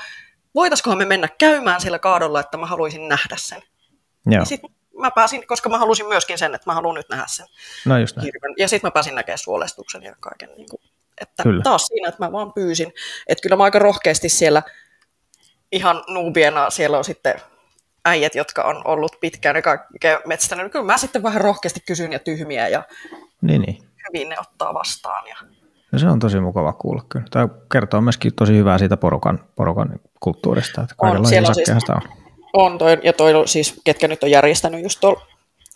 [0.54, 3.62] voitaisikohan me mennä käymään siellä kaadolla, että mä haluaisin nähdä sen.
[4.26, 7.24] Joo, Ja sitten mä pääsin, koska mä halusin myöskin sen, että mä haluan nyt nähdä
[7.26, 7.46] sen
[7.86, 8.24] no just näin.
[8.24, 8.54] hirven.
[8.58, 10.48] Ja sitten mä pääsin näkemään suolestuksen ja kaiken.
[10.56, 10.80] Niin kuin,
[11.20, 11.62] että Kyllä.
[11.62, 12.92] Taas siinä, että mä vaan pyysin.
[13.26, 14.62] Että kyllä mä aika rohkeasti siellä
[15.72, 17.34] ihan nuubiena siellä on sitten
[18.04, 20.64] äijät, jotka on ollut pitkään ja kaikkea metsästänyt.
[20.64, 22.82] Niin Kyllä mä sitten vähän rohkeasti kysyn ja tyhmiä ja
[23.42, 23.78] Niin, niin.
[24.08, 25.26] hyvin ne ottaa vastaan.
[25.26, 25.36] Ja...
[25.92, 27.26] No se on tosi mukava kuulla kyllä.
[27.30, 32.29] Tämä kertoo myöskin tosi hyvää siitä porukan, porukan kulttuurista, että kaikenlaisia siellä on siis- on.
[32.52, 35.26] On toi, ja toi siis, ketkä nyt on järjestänyt just tuolla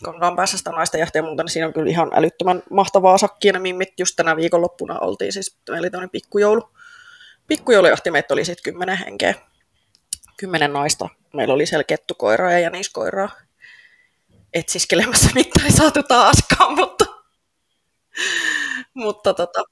[0.05, 3.53] Kankaan päässä sitä jahtia ja muuta, niin siinä on kyllä ihan älyttömän mahtavaa sakkia.
[3.53, 6.71] Ne mimmit just tänä viikonloppuna oltiin, siis meillä oli tämmöinen pikkujoulu.
[7.47, 9.35] Pikkujoulujahti meitä oli sitten kymmenen henkeä.
[10.37, 11.09] Kymmenen naista.
[11.33, 13.29] Meillä oli siellä kettukoiraa ja jäniskoiraa.
[14.55, 17.05] Etsiskelemässä mitään ei saatu taaskaan, mutta
[18.95, 19.65] Mutta tota,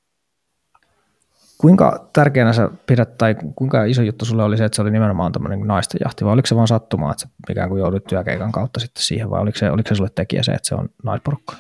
[1.62, 5.32] Kuinka tärkeänä sä pidät, tai kuinka iso juttu sulle oli se, että se oli nimenomaan
[5.32, 8.80] tämmöinen naisten jahti, vai oliko se vaan sattumaa, että sä ikään kuin joudut työkeikan kautta
[8.80, 11.56] sitten siihen, vai oliko se, oliko se sulle tekijä se, että se on naisporukka?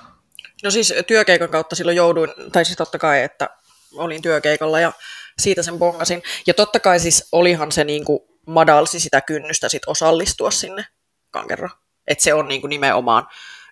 [0.64, 3.50] No siis työkeikan kautta silloin jouduin, tai siis totta kai, että
[3.94, 4.92] olin työkeikalla ja
[5.38, 6.22] siitä sen bongasin.
[6.46, 10.84] Ja totta kai siis olihan se niin kuin madalsi sitä kynnystä sit osallistua sinne
[11.30, 11.68] kankerro.
[12.06, 13.26] Että se on niin kuin nimenomaan,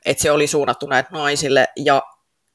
[0.04, 2.02] että se oli suunnattu näitä naisille ja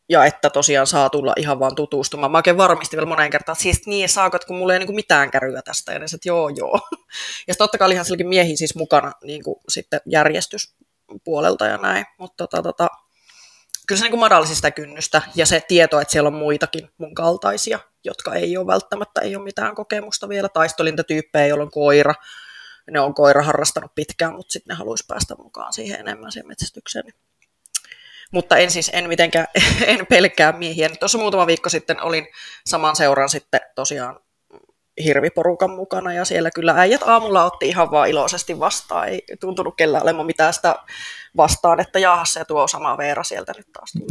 [0.09, 2.31] ja että tosiaan saa tulla ihan vaan tutustumaan.
[2.31, 4.87] Mä oikein varmistin vielä moneen kertaan, että siis niin saako, että kun mulla ei niin
[4.87, 5.93] kuin mitään käryä tästä.
[5.93, 6.79] Ja ne että joo, joo.
[7.47, 12.05] Ja sitten totta kai olihan silläkin miehiä siis mukana niin kuin sitten järjestyspuolelta ja näin.
[12.19, 12.87] Mutta tota, tota,
[13.87, 17.15] kyllä se niin kuin madalsi sitä kynnystä ja se tieto, että siellä on muitakin mun
[17.15, 20.49] kaltaisia, jotka ei ole välttämättä, ei ole mitään kokemusta vielä.
[20.49, 22.13] Taistolintatyyppejä, joilla on koira.
[22.91, 27.05] Ne on koira harrastanut pitkään, mutta sitten ne haluaisi päästä mukaan siihen enemmän siihen metsästykseen.
[28.35, 29.47] Mutta en siis, en mitenkään,
[29.87, 30.89] en pelkää miehiä.
[30.99, 32.27] Tuossa muutama viikko sitten olin
[32.65, 34.19] saman seuran sitten tosiaan
[35.03, 39.07] hirviporukan mukana ja siellä kyllä äijät aamulla otti ihan vaan iloisesti vastaan.
[39.07, 40.75] Ei tuntunut kellään olemaan mitään sitä
[41.37, 43.93] vastaan, että jaahas se tuo sama Veera sieltä nyt taas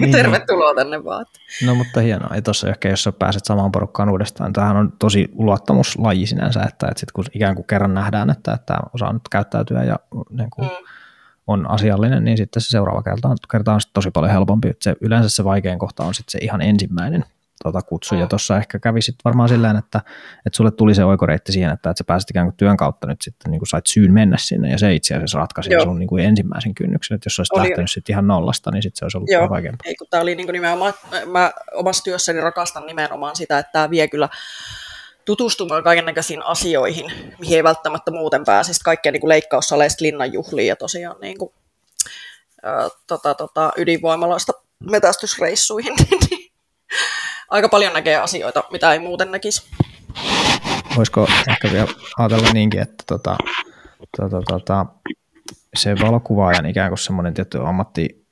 [0.00, 1.26] niin, Tervetuloa tänne vaan.
[1.66, 2.34] No mutta hienoa.
[2.34, 4.52] Ei tuossa ehkä, jos sä pääset samaan porukkaan uudestaan.
[4.52, 8.76] Tämähän on tosi luottamuslaji sinänsä, että, että sit kun ikään kuin kerran nähdään, että, että
[8.94, 9.96] osaa nyt käyttäytyä ja
[10.30, 11.03] niin kuin, mm
[11.46, 14.72] on asiallinen, niin sitten se seuraava kerta on, kerta on tosi paljon helpompi.
[14.80, 17.24] Se, yleensä se vaikein kohta on sitten se ihan ensimmäinen
[17.62, 18.20] tota, kutsu, mm.
[18.20, 19.98] ja tuossa ehkä kävi sitten varmaan silleen, että,
[20.46, 23.22] että sulle tuli se oikoreitti siihen, että, että sä pääsit ikään kuin työn kautta nyt
[23.22, 25.84] sitten niin kuin sait syyn mennä sinne, ja se itse asiassa ratkaisi Joo.
[25.84, 27.68] sun niin kuin ensimmäisen kynnyksen, että jos olisit oli...
[27.68, 29.50] lähtenyt sitten ihan nollasta, niin sitten se olisi ollut Joo.
[29.50, 29.84] vaikeampaa.
[29.88, 30.94] Ei, kun tämä oli niin kuin nimenomaan,
[31.26, 34.28] mä omassa työssäni rakastan nimenomaan sitä, että tämä vie kyllä
[35.26, 40.76] tutustumaan kaiken näköisiin asioihin, mihin ei välttämättä muuten pääsisi, kaikkea niin kuin leikkaussaleista linnanjuhliin ja
[40.76, 41.52] tosiaan niin kuin,
[42.62, 44.52] ää, tota, tota, ydinvoimaloista
[44.90, 45.94] metästysreissuihin.
[47.50, 49.62] Aika paljon näkee asioita, mitä ei muuten näkisi.
[50.96, 53.36] Voisiko ehkä vielä ajatella niinkin, että tota,
[54.16, 54.86] tota, tota,
[55.76, 58.26] se valokuvaajan ikään kuin semmoinen tietty ammatti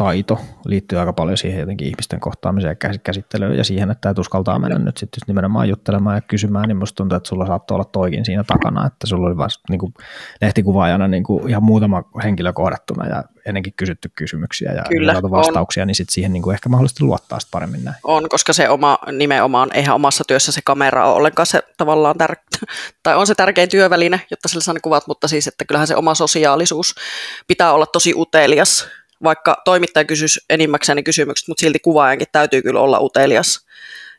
[0.00, 4.58] taito liittyy aika paljon siihen jotenkin ihmisten kohtaamiseen ja käsittelyyn ja siihen, että et uskaltaa
[4.58, 8.24] mennä nyt sitten nimenomaan juttelemaan ja kysymään, niin musta tuntuu, että sulla saattoi olla toikin
[8.24, 9.94] siinä takana, että sulla oli vasta niin kuin
[10.40, 15.82] lehtikuvaajana niin kuin ihan muutama henkilö kohdattuna ja ennenkin kysytty kysymyksiä ja Kyllä, saatu vastauksia,
[15.82, 15.86] on.
[15.86, 17.96] niin sitten siihen niin kuin ehkä mahdollisesti luottaa paremmin näin.
[18.04, 22.66] On, koska se oma nimenomaan, eihän omassa työssä se kamera ole ollenkaan se tavallaan tär-
[23.02, 25.96] tai on se tärkein työväline, jotta sillä saa ne kuvat, mutta siis, että kyllähän se
[25.96, 26.94] oma sosiaalisuus
[27.46, 28.88] pitää olla tosi utelias
[29.22, 33.66] vaikka toimittaja kysyisi enimmäkseen kysymykset, mutta silti kuvaajankin täytyy kyllä olla utelias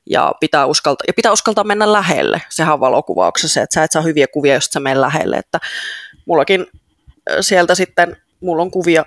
[0.10, 2.42] ja pitää uskaltaa, ja pitää uskaltaa mennä lähelle.
[2.50, 5.38] Sehän on valokuvauksessa, että sä et saa hyviä kuvia, jos sä menen lähelle.
[5.38, 5.60] Että
[6.26, 6.66] mullakin
[7.42, 9.06] sieltä sitten, mulla on kuvia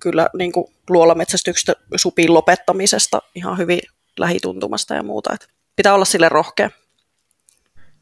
[0.00, 3.80] kyllä niin kuin luolametsästyksestä supin lopettamisesta ihan hyvin
[4.18, 5.34] lähituntumasta ja muuta.
[5.34, 6.70] Että pitää olla sille rohkea.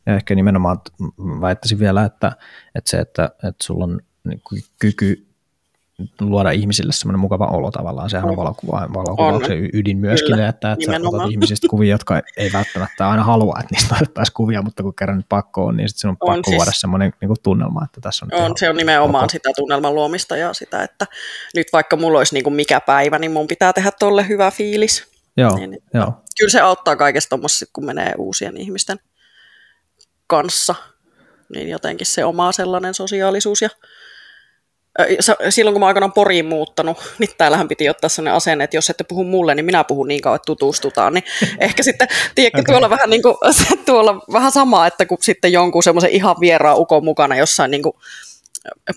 [0.07, 0.81] Ja ehkä nimenomaan
[1.19, 2.33] väittäisin vielä, että,
[2.75, 4.41] että se, että, että sulla on niin
[4.79, 5.26] kyky
[6.21, 8.11] luoda ihmisille semmoinen mukava olo tavallaan.
[8.11, 9.69] Sehän on valokuva, valokuvauksen on.
[9.73, 13.75] ydin myöskin, Kyllä, että, että sä otat ihmisistä kuvia, jotka ei välttämättä aina halua, että
[13.75, 16.57] niistä otettaisiin kuvia, mutta kun kerran nyt pakko on, niin sitten on, on pakko siis,
[16.57, 18.41] luoda semmoinen niin kuin tunnelma, että tässä on...
[18.41, 19.31] On, se on nimenomaan koko.
[19.31, 21.07] sitä tunnelman luomista ja sitä, että
[21.55, 25.07] nyt vaikka mulla olisi niin kuin mikä päivä, niin mun pitää tehdä tolle hyvä fiilis.
[25.37, 26.13] Joo, niin, joo.
[26.39, 28.99] Kyllä se auttaa kaikesta tuommoista, kun menee uusien ihmisten
[30.27, 30.75] kanssa,
[31.55, 33.69] niin jotenkin se oma sellainen sosiaalisuus ja
[35.51, 39.05] silloin kun mä aikanaan Poriin muuttanut, niin täällähän piti ottaa sellainen asenne, että jos ette
[39.05, 41.15] puhu mulle, niin minä puhun niin kauan, että tutustutaan.
[41.15, 41.25] Niin
[41.61, 42.73] ehkä sitten, tiedätkö, okay.
[42.73, 43.37] tuolla vähän, niin kuin,
[43.87, 47.97] tuolla vähän sama, että kun sitten jonkun semmoisen ihan vieraan ukon mukana jossain niin kuin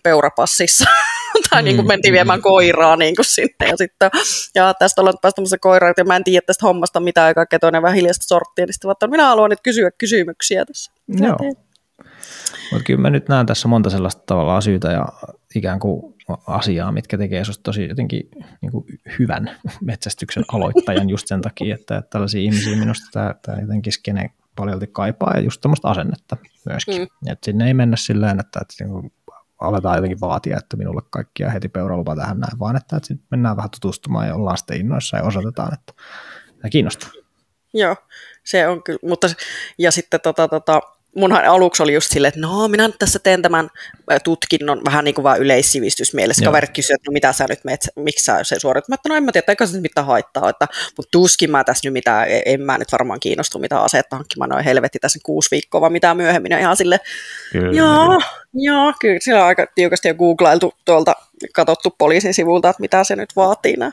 [0.04, 0.86] peurapassissa,
[1.50, 2.44] tai niin kuin mm, mentiin viemään mm.
[2.44, 4.12] koiraa niin kuin sinne, ja sitten,
[4.56, 7.82] ja tästä ollaan päästämässä koiraa, ja mä en tiedä tästä hommasta mitään, ja kaikkea toinen
[7.82, 10.92] vähän hiljaista sorttia, niin sitten minä haluan nyt kysyä kysymyksiä tässä.
[11.08, 11.38] Joo.
[12.72, 15.06] Mutta kyllä mä nyt näen tässä monta sellaista tavallaan syytä ja
[15.56, 16.16] ikään kuin
[16.48, 18.30] asiaa, mitkä tekee sinusta tosi jotenkin
[18.62, 18.86] niin kuin
[19.20, 24.88] hyvän metsästyksen aloittajan just sen takia, että tällaisia ihmisiä minusta tämä, tämä jotenkin skene paljolti
[24.88, 26.38] kaipaa ja just tämmöistä asennetta
[26.70, 27.02] myöskin.
[27.02, 27.32] Mm.
[27.32, 29.12] Että sinne ei mennä silleen, että, että niin kuin
[29.60, 33.70] aletaan jotenkin vaatia, että minulle kaikkia heti peuralupa tähän näin, vaan että, että mennään vähän
[33.70, 35.94] tutustumaan ja ollaan sitten innoissa ja osoitetaan, että
[36.62, 37.10] tämä kiinnostaa.
[37.74, 37.96] Joo,
[38.44, 39.28] se on kyllä, mutta
[39.78, 40.82] ja sitten tota, tota,
[41.16, 43.70] munhan aluksi oli just silleen, että no minä nyt tässä teen tämän
[44.24, 46.46] tutkinnon vähän niin kuin vaan yleissivistysmielessä.
[46.46, 48.90] Kaverit kysyivät, että no mitä sä nyt meet, miksi sä se suoritat?
[48.90, 50.68] Mä että no en mä tiedä, eikä se nyt mitään haittaa, että,
[50.98, 54.50] mutta tuskin mä tässä nyt mitään, e, en mä nyt varmaan kiinnostu mitään aseetta hankkimaan,
[54.50, 56.52] noin helvetti tässä kuusi viikkoa, vaan mitään myöhemmin.
[56.52, 57.00] Ja ihan sille,
[57.52, 58.22] kyllä, joo,
[58.54, 61.16] joo, kyllä, sillä on aika tiukasti jo googlailtu tuolta,
[61.54, 63.92] katsottu poliisin sivulta, että mitä se nyt vaatii nämä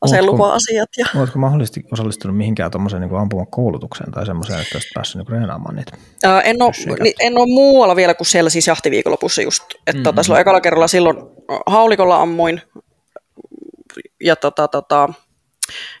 [0.00, 0.88] aselupa-asiat.
[0.98, 1.06] Ja...
[1.16, 5.92] Oletko mahdollisesti osallistunut mihinkään tuommoiseen niin ampumakoulutukseen tai semmoiseen, että olisit päässyt niin reenaamaan niitä?
[6.24, 6.72] Ää, en, ole,
[7.20, 9.62] en ole muualla vielä kuin siellä siis jahtiviikonlopussa just.
[9.62, 10.02] Että mm-hmm.
[10.02, 11.16] tota, silloin ekalla kerralla silloin
[11.66, 12.62] haulikolla ammuin
[14.20, 15.08] ja tota, tota,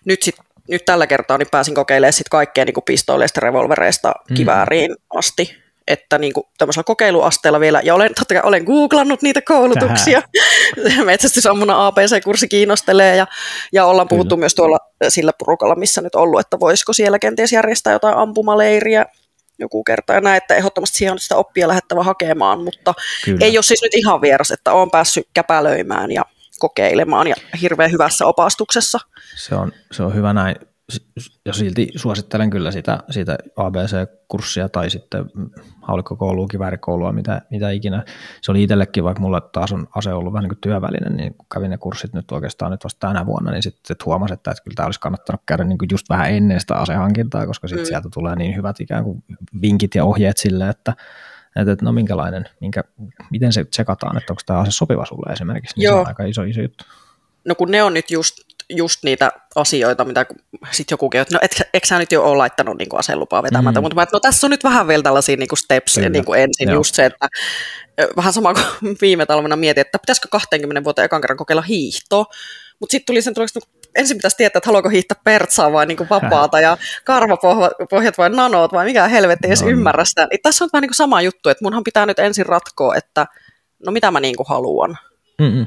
[0.04, 0.36] nyt, sit,
[0.68, 4.34] nyt tällä kertaa niin pääsin kokeilemaan sit kaikkea niin pistooleista, revolvereista, mm.
[4.34, 5.59] kivääriin asti
[5.90, 10.22] että niin kuin tämmöisellä kokeiluasteella vielä, ja olen, totta kai olen googlannut niitä koulutuksia,
[11.04, 13.26] metsästysammuna APC-kurssi kiinnostelee, ja,
[13.72, 14.18] ja ollaan Kyllä.
[14.18, 19.06] puhuttu myös tuolla sillä porukalla, missä nyt ollut, että voisiko siellä kenties järjestää jotain ampumaleiriä
[19.58, 23.46] joku kerta, ja näin, että ehdottomasti siihen on sitä oppia lähettävä hakemaan, mutta Kyllä.
[23.46, 26.22] ei ole siis nyt ihan vieras, että olen päässyt käpälöimään ja
[26.58, 28.98] kokeilemaan ja hirveän hyvässä opastuksessa.
[29.36, 30.56] Se on, se on hyvä näin
[31.46, 35.24] ja silti suosittelen kyllä sitä, sitä ABC-kurssia tai sitten
[35.90, 38.04] haulikkokoulua, kiväärikoulua, mitä, mitä ikinä.
[38.42, 41.46] Se oli itsellekin, vaikka mulla taas on ase ollut vähän niin kuin työvälinen, niin kun
[41.54, 44.74] kävin ne kurssit nyt oikeastaan nyt vasta tänä vuonna, niin sitten huomasin, että, että kyllä
[44.74, 47.88] tämä olisi kannattanut käydä niin kuin just vähän ennen sitä asehankintaa, koska sitten mm.
[47.88, 49.24] sieltä tulee niin hyvät ikään kuin
[49.62, 50.94] vinkit ja ohjeet sille, että,
[51.56, 52.84] että, että no minkälainen, minkä,
[53.30, 55.96] miten se tsekataan, että onko tämä ase sopiva sulle esimerkiksi, niin Joo.
[55.96, 56.84] se on aika iso, iso juttu.
[57.44, 58.38] No kun ne on nyt just
[58.76, 60.26] just niitä asioita, mitä
[60.70, 63.82] sitten joku että no et, eikö sä nyt jo ole laittanut niin aselupaa vetämättä, mm.
[63.82, 66.68] mutta mä, että no tässä on nyt vähän vielä tällaisia niin steps niin kuin ensin
[66.68, 66.74] Joo.
[66.74, 67.28] just se, että
[68.16, 72.24] vähän sama kuin viime talvena mietin, että pitäisikö 20 vuotta ekan kerran kokeilla hiihtoa,
[72.80, 76.08] mutta sitten tuli sen tuloksi, että ensin pitäisi tietää, että haluaako hiihtää pertsaa vai niin
[76.10, 79.68] vapaata ja karvapohjat vai nanot vai mikä helvetti edes no.
[79.68, 80.26] ymmärrä sitä.
[80.30, 83.26] Niin tässä on vähän niin kuin sama juttu, että munhan pitää nyt ensin ratkoa, että
[83.86, 84.98] no mitä mä niin kuin haluan.
[85.38, 85.66] Mm-mm.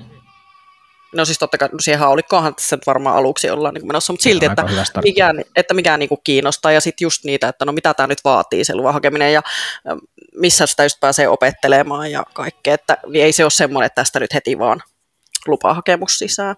[1.13, 4.23] No siis totta kai no siihen haulikkoahan tässä nyt varmaan aluksi ollaan niin menossa, mutta
[4.23, 4.65] silti, että
[5.03, 8.65] mikä, että mikä niin kiinnostaa ja sitten just niitä, että no mitä tämä nyt vaatii
[8.65, 9.41] se luvan hakeminen ja
[10.35, 14.19] missä sitä just pääsee opettelemaan ja kaikkea, että niin ei se ole semmoinen, että tästä
[14.19, 14.81] nyt heti vaan
[15.47, 16.55] lupahakemus sisään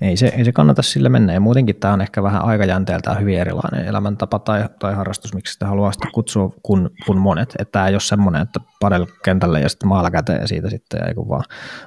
[0.00, 1.32] ei se, ei se kannata sille mennä.
[1.32, 5.66] Ja muutenkin tämä on ehkä vähän aikajänteeltään hyvin erilainen elämäntapa tai, tai harrastus, miksi sitä
[5.66, 7.54] haluaa sitten kutsua kuin, kuin monet.
[7.58, 11.08] Että tämä ei ole semmoinen, että padel kentälle ja sitten maalla käteen ja siitä sitten,
[11.08, 11.44] ei vaan,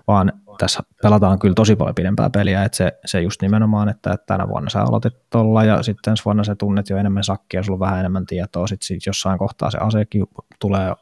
[0.08, 4.48] vaan tässä pelataan kyllä tosi paljon pidempää peliä, että se, se just nimenomaan, että, tänä
[4.48, 7.80] vuonna sä aloitit tuolla ja sitten ensi vuonna sä tunnet jo enemmän sakkia, sulla on
[7.80, 10.26] vähän enemmän tietoa, sitten sit jossain kohtaa se asekin
[10.60, 10.94] tulee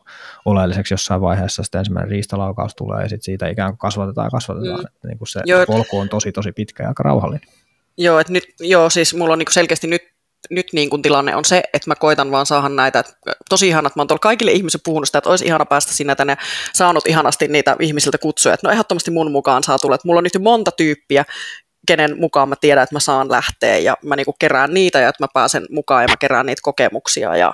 [0.46, 4.80] oleelliseksi jossain vaiheessa, sitten ensimmäinen riistalaukaus tulee ja sitten siitä ikään kuin kasvatetaan ja kasvatetaan,
[4.80, 4.88] mm.
[4.88, 5.66] että niin kuin se Joo.
[5.66, 7.50] polku on tosi tosi pitkä ja aika rauhallinen.
[7.98, 10.13] Joo, että nyt, joo, siis mulla on niin selkeästi nyt
[10.50, 13.04] nyt niin kuin tilanne on se, että mä koitan vaan saada näitä,
[13.50, 16.16] tosi ihana, että mä oon tuolla kaikille ihmisille puhunut sitä, että olisi ihana päästä sinne
[16.16, 16.38] tänne,
[16.74, 20.24] saanut ihanasti niitä ihmisiltä kutsuja, että no ehdottomasti mun mukaan saa tulla, että mulla on
[20.24, 21.26] nyt monta tyyppiä,
[21.88, 25.10] kenen mukaan mä tiedän, että mä saan lähteä ja mä niin kuin kerään niitä ja
[25.10, 27.54] että mä pääsen mukaan ja mä kerään niitä kokemuksia ja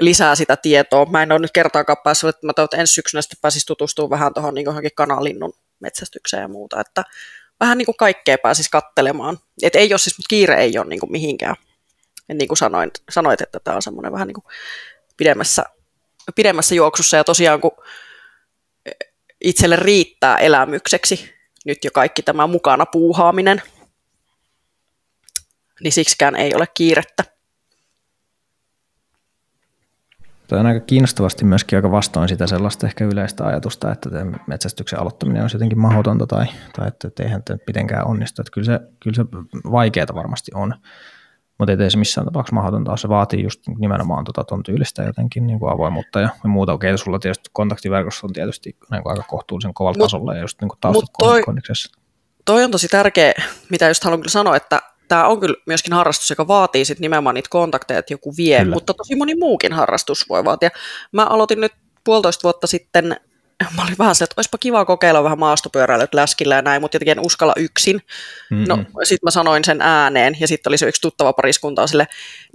[0.00, 1.04] lisää sitä tietoa.
[1.04, 4.34] Mä en ole nyt kertaakaan päässyt, että mä toivon, ensi syksynä sitten pääsisi tutustumaan vähän
[4.34, 7.04] tuohon niin kanalinnun metsästykseen ja muuta, että
[7.60, 9.38] vähän niin kuin kaikkea pääsisi kattelemaan.
[9.62, 11.56] Et ei ole siis, mutta kiire ei ole niin kuin mihinkään.
[12.32, 14.44] Ja niin kuin sanoin, sanoit, että tämä on semmoinen vähän niin kuin
[15.16, 15.64] pidemmässä,
[16.34, 17.70] pidemmässä juoksussa ja tosiaan kun
[19.40, 21.34] itselle riittää elämykseksi
[21.66, 23.62] nyt jo kaikki tämä mukana puuhaaminen,
[25.80, 27.24] niin siksikään ei ole kiirettä.
[30.48, 34.10] Tuo on aika kiinnostavasti myöskin aika vastoin sitä sellaista ehkä yleistä ajatusta, että
[34.46, 38.42] metsästyksen aloittaminen on jotenkin mahdotonta tai, tai että eihän tämä mitenkään onnistu.
[38.42, 39.24] Että kyllä se, kyllä se
[39.72, 40.74] vaikeaa varmasti on
[41.58, 45.58] mutta ei se missään tapauksessa mahdotonta Se vaatii just nimenomaan tota ton tyylistä jotenkin niin
[45.58, 46.72] kuin avoimuutta ja, ja muuta.
[46.72, 50.60] Okei, sulla tietysti kontaktiverkossa on tietysti niin kuin aika kohtuullisen kovalla mut, tasolla ja just
[50.60, 51.42] niin kuin taustat toi,
[52.44, 53.32] toi on tosi tärkeä,
[53.70, 57.34] mitä just haluan kyllä sanoa, että tämä on kyllä myöskin harrastus, joka vaatii sit nimenomaan
[57.34, 58.74] niitä kontakteja, että joku vie, kyllä.
[58.74, 60.70] mutta tosi moni muukin harrastus voi vaatia.
[61.12, 61.72] Mä aloitin nyt
[62.04, 63.16] puolitoista vuotta sitten
[63.76, 67.18] mä olin vähän se, että olisipa kiva kokeilla vähän maastopyöräilyt läskillä ja näin, mutta jotenkin
[67.18, 68.02] en uskalla yksin.
[68.50, 68.68] Mm-hmm.
[68.68, 72.06] No sitten mä sanoin sen ääneen ja sitten oli se yksi tuttava pariskunta sille,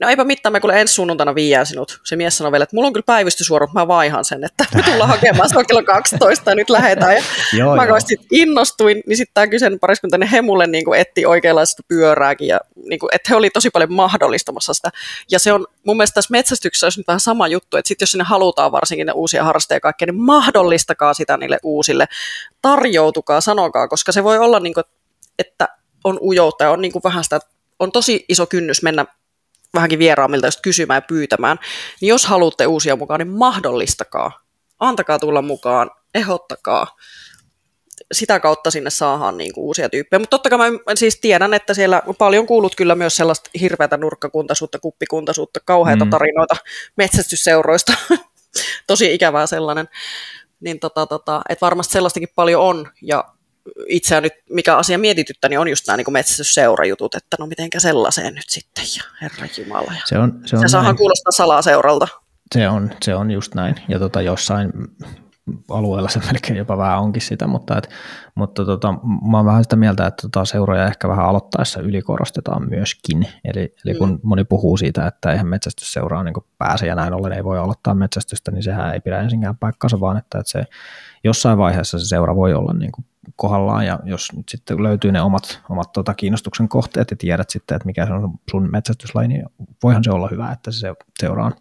[0.02, 2.02] no eipä mitään, me kuule ensi sunnuntaina viiään sinut.
[2.04, 5.10] Se mies sanoi vielä, että mulla on kyllä päivystysvuoro, mä vaihan sen, että me tullaan
[5.10, 7.16] hakemaan sitä kello 12 ja nyt lähdetään.
[7.16, 10.96] Ja joo, mä kun sitten innostuin, niin sitten tämä kyseinen pariskunta, niin he mulle niin
[10.98, 14.90] etti oikeanlaista pyörääkin ja niin kuin, että he oli tosi paljon mahdollistamassa sitä.
[15.32, 18.12] Ja se on mun mielestä tässä metsästyksessä olisi nyt vähän sama juttu, että sitten jos
[18.12, 20.22] sinne halutaan varsinkin ne uusia harrastajia ja kaikkea, niin
[20.98, 22.08] mahdollistakaa sitä niille uusille.
[22.62, 24.84] Tarjoutukaa, sanokaa, koska se voi olla, niin kuin,
[25.40, 25.68] että
[26.04, 27.40] on ujoutta ja on niin kuin vähän sitä,
[27.80, 29.06] on tosi iso kynnys mennä
[29.74, 31.60] vähänkin vieraamilta just kysymään ja pyytämään.
[32.02, 34.32] Niin jos haluatte uusia mukaan, niin mahdollistakaa.
[34.80, 36.88] Antakaa tulla mukaan, ehdottakaa
[38.12, 40.20] sitä kautta sinne saadaan niin kuin uusia tyyppejä.
[40.20, 44.80] Mutta totta kai mä siis tiedän, että siellä paljon kuulut kyllä myös sellaista hirveätä nurkkakuntaisuutta,
[44.80, 46.12] kuppikuntaisuutta, kauheita mm.
[46.12, 46.56] tarinoita
[46.96, 47.94] metsästysseuroista.
[48.88, 49.90] Tosi ikävää sellainen.
[50.60, 52.92] Niin tota, tota, että varmasti sellaistakin paljon on.
[53.02, 53.24] Ja
[53.88, 58.36] itseä nyt, mikä asia mietityttä, niin on just nämä niin metsästysseurajutut, että no mitenkä sellaiseen
[58.36, 59.92] nyt sitten, ja herra Jumala.
[59.94, 62.08] Ja se on, se on se saahan kuulostaa salaa seuralta.
[62.56, 64.72] Se on, se on just näin, ja tota, jossain
[65.70, 67.90] alueella se melkein jopa vähän onkin sitä, mutta, et,
[68.36, 68.94] mutta tota,
[69.32, 73.28] mä oon vähän sitä mieltä, että tota, seuroja ehkä vähän aloittaessa ylikorostetaan myöskin.
[73.44, 74.20] Eli, eli kun mm.
[74.24, 78.52] moni puhuu siitä, että eihän metsästysseuraa niin pääse ja näin ollen ei voi aloittaa metsästystä,
[78.52, 80.64] niin sehän ei pidä ensinkään paikkansa, vaan että, että se
[81.24, 83.06] jossain vaiheessa se seura voi olla niin kuin
[83.36, 87.76] kohdallaan ja jos nyt sitten löytyy ne omat, omat tota, kiinnostuksen kohteet ja tiedät sitten,
[87.76, 89.46] että mikä se on sun metsästyslaji, niin
[89.84, 91.52] voihan se olla hyvä, että se seuraa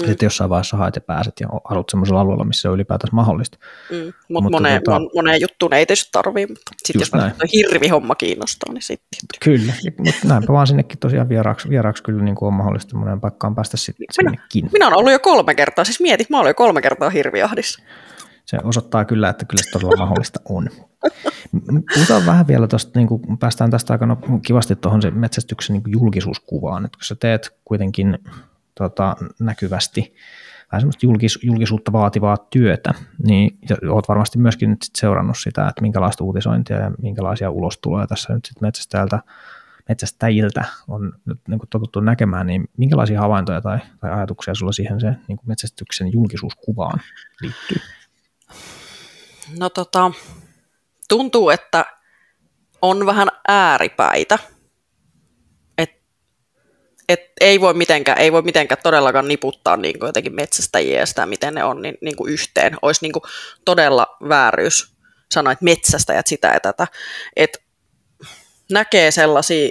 [0.00, 0.06] Mm.
[0.06, 3.58] Sitten jossain vaiheessa haet ja pääset ja asut sellaisella alueella, missä se on ylipäätänsä mahdollista.
[3.90, 3.96] Mm.
[3.96, 8.72] Mut mutta moneen, tota, moneen juttuun ei tietysti tarvii, mutta sitten jos hirvi homma kiinnostaa,
[8.72, 9.18] niin sitten.
[9.44, 13.54] Kyllä, mutta näinpä vaan sinnekin tosiaan vieraaksi, vieraaksi kyllä niin kuin on mahdollista moneen paikkaan
[13.54, 14.70] päästä sitten minä, sinnekin.
[14.72, 17.82] Minä olen ollut jo kolme kertaa, siis mietit, mä olen jo kolme kertaa hirviahdissa.
[18.44, 20.68] Se osoittaa kyllä, että kyllä se todella mahdollista on.
[21.94, 25.92] Puhutaan vähän vielä tuosta, niin kuin päästään tästä aika no, kivasti tuohon se metsästyksen niin
[25.92, 28.18] julkisuuskuvaan, että kun sä teet kuitenkin
[28.74, 30.14] tota, näkyvästi
[30.72, 32.94] vähän semmoista julkis, julkisuutta vaativaa työtä,
[33.26, 33.58] niin
[33.90, 38.44] olet varmasti myöskin nyt sit seurannut sitä, että minkälaista uutisointia ja minkälaisia ulostuloja tässä nyt
[38.44, 39.20] sitten metsästäjältä,
[39.88, 45.00] metsästäjiltä on nyt niin kuin totuttu näkemään, niin minkälaisia havaintoja tai, tai ajatuksia sulla siihen
[45.00, 47.00] se niin kuin metsästyksen julkisuuskuvaan
[47.40, 47.78] liittyy?
[49.58, 50.10] No tota,
[51.08, 51.84] tuntuu, että
[52.82, 54.38] on vähän ääripäitä
[57.12, 61.26] et ei voi mitenkään, ei voi mitenkään todellakaan niputtaa niin kuin jotenkin metsästäjiä ja sitä,
[61.26, 62.76] miten ne on niin, niin kuin yhteen.
[62.82, 63.22] Olisi niin kuin
[63.64, 64.94] todella vääryys
[65.32, 66.86] sanoa, että metsästäjät sitä ja tätä.
[67.36, 67.62] Et
[68.70, 69.68] näkee sellaisia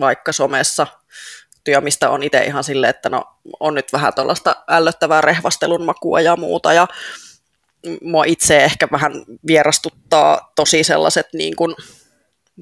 [0.00, 0.86] vaikka somessa,
[1.64, 3.24] työ, mistä on itse ihan silleen, että no,
[3.60, 6.72] on nyt vähän tuollaista ällöttävää rehvastelun makua ja muuta.
[6.72, 6.88] Ja
[8.02, 9.12] mua itse ehkä vähän
[9.46, 11.74] vierastuttaa tosi sellaiset, niin kuin,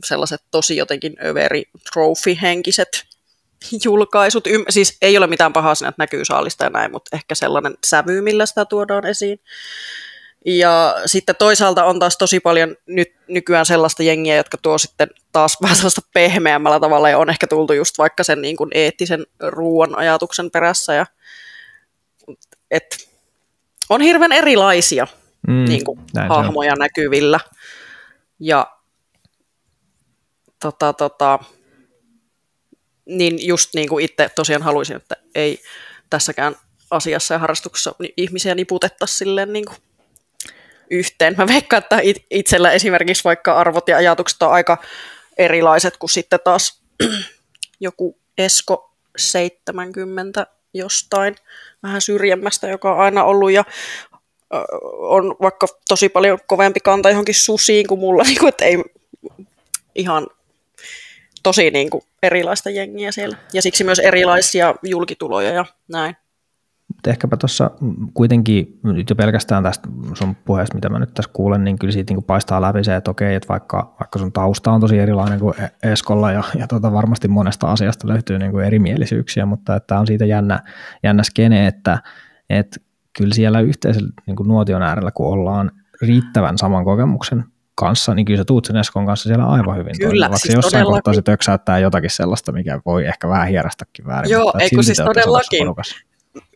[0.05, 3.08] sellaiset tosi jotenkin överi trophy-henkiset
[3.85, 4.47] julkaisut.
[4.47, 7.75] Ym- siis ei ole mitään pahaa siinä, että näkyy saalista ja näin, mutta ehkä sellainen
[7.87, 9.41] sävy, millä sitä tuodaan esiin.
[10.45, 15.63] Ja sitten toisaalta on taas tosi paljon nyt nykyään sellaista jengiä, jotka tuo sitten taas
[15.63, 19.99] vähän sellaista pehmeämmällä tavalla ja on ehkä tultu just vaikka sen niin kuin eettisen ruoan
[19.99, 20.95] ajatuksen perässä.
[20.95, 21.07] Ja,
[22.71, 23.09] et,
[23.89, 25.07] on hirveän erilaisia
[25.49, 26.79] mm, niin kuin, hahmoja on.
[26.79, 27.41] näkyvillä.
[28.41, 28.67] Ja
[30.61, 31.39] tota, tota,
[33.09, 35.63] niin just niin kuin itse tosiaan haluaisin, että ei
[36.11, 36.57] tässäkään
[36.91, 39.77] asiassa ja harrastuksessa ihmisiä niputettaisi silleen niin kuin
[40.91, 41.35] yhteen.
[41.39, 44.79] Mä veikkaan, että itsellä esimerkiksi vaikka arvot ja ajatukset on aika
[45.39, 46.83] erilaiset kuin sitten taas
[47.81, 51.37] joku Esko 70 jostain
[51.83, 53.65] vähän syrjemmästä, joka on aina ollut ja
[54.99, 58.85] on vaikka tosi paljon kovempi kanta johonkin susiin kuin mulla, niin kuin, että ei
[59.95, 60.27] ihan
[61.49, 63.37] tosi niin kuin erilaista jengiä siellä.
[63.53, 66.17] Ja siksi myös erilaisia julkituloja ja näin.
[67.07, 67.71] Ehkäpä tuossa
[68.15, 72.15] kuitenkin nyt jo pelkästään tästä sun puheesta, mitä mä nyt tässä kuulen, niin kyllä siitä
[72.15, 75.55] niin paistaa läpi se, että okei, että vaikka, vaikka sun tausta on tosi erilainen kuin
[75.61, 80.07] e- Eskolla ja, ja tota varmasti monesta asiasta löytyy niin kuin erimielisyyksiä, mutta että on
[80.07, 80.61] siitä jännä,
[81.03, 81.99] jännä skene, että,
[82.51, 82.81] että
[83.19, 85.71] kyllä siellä yhteisellä niin nuotion äärellä, kun ollaan
[86.03, 87.45] riittävän saman kokemuksen
[87.79, 91.15] kanssa, niin kyllä sä tuut sen Eskon kanssa siellä aivan hyvin Kyllä, siis jossain kohtaa
[91.15, 94.31] se töksäyttää jotakin sellaista, mikä voi ehkä vähän hierastakin väärin.
[94.31, 95.69] Joo, ei kun siis todellakin.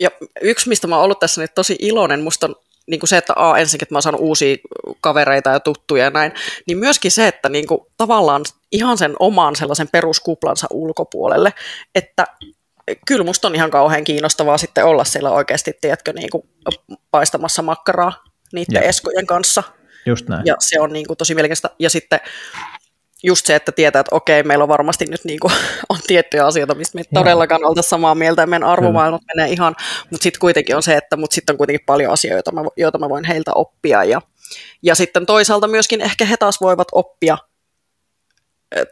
[0.00, 2.54] Ja yksi, mistä mä oon ollut tässä nyt tosi iloinen, musta on
[2.87, 4.56] niin kuin se, että a, ensinnäkin, että mä oon saanut uusia
[5.00, 6.32] kavereita ja tuttuja ja näin,
[6.66, 11.52] niin myöskin se, että niin kuin, tavallaan ihan sen oman sellaisen peruskuplansa ulkopuolelle,
[11.94, 12.26] että
[13.06, 16.48] kyllä musta on ihan kauhean kiinnostavaa sitten olla siellä oikeasti, tiedätkö, niin kuin
[17.11, 18.12] paistamassa makkaraa
[18.52, 18.88] niiden ja.
[18.88, 19.62] eskojen kanssa
[20.06, 20.42] Just näin.
[20.46, 21.70] Ja se on niin kuin tosi mielenkiintoista.
[21.78, 22.20] Ja sitten
[23.22, 25.52] just se, että tietää, että okei, meillä on varmasti nyt niin kuin,
[25.88, 29.76] on tiettyjä asioita, mistä me todellakaan oltaisiin samaa mieltä, ja meidän arvomaailmat menee ihan,
[30.10, 32.98] mutta sitten kuitenkin on se, että mutta sitten on kuitenkin paljon asioita, joita mä, joita
[32.98, 34.20] mä voin heiltä oppia, ja,
[34.82, 37.38] ja sitten toisaalta myöskin ehkä he taas voivat oppia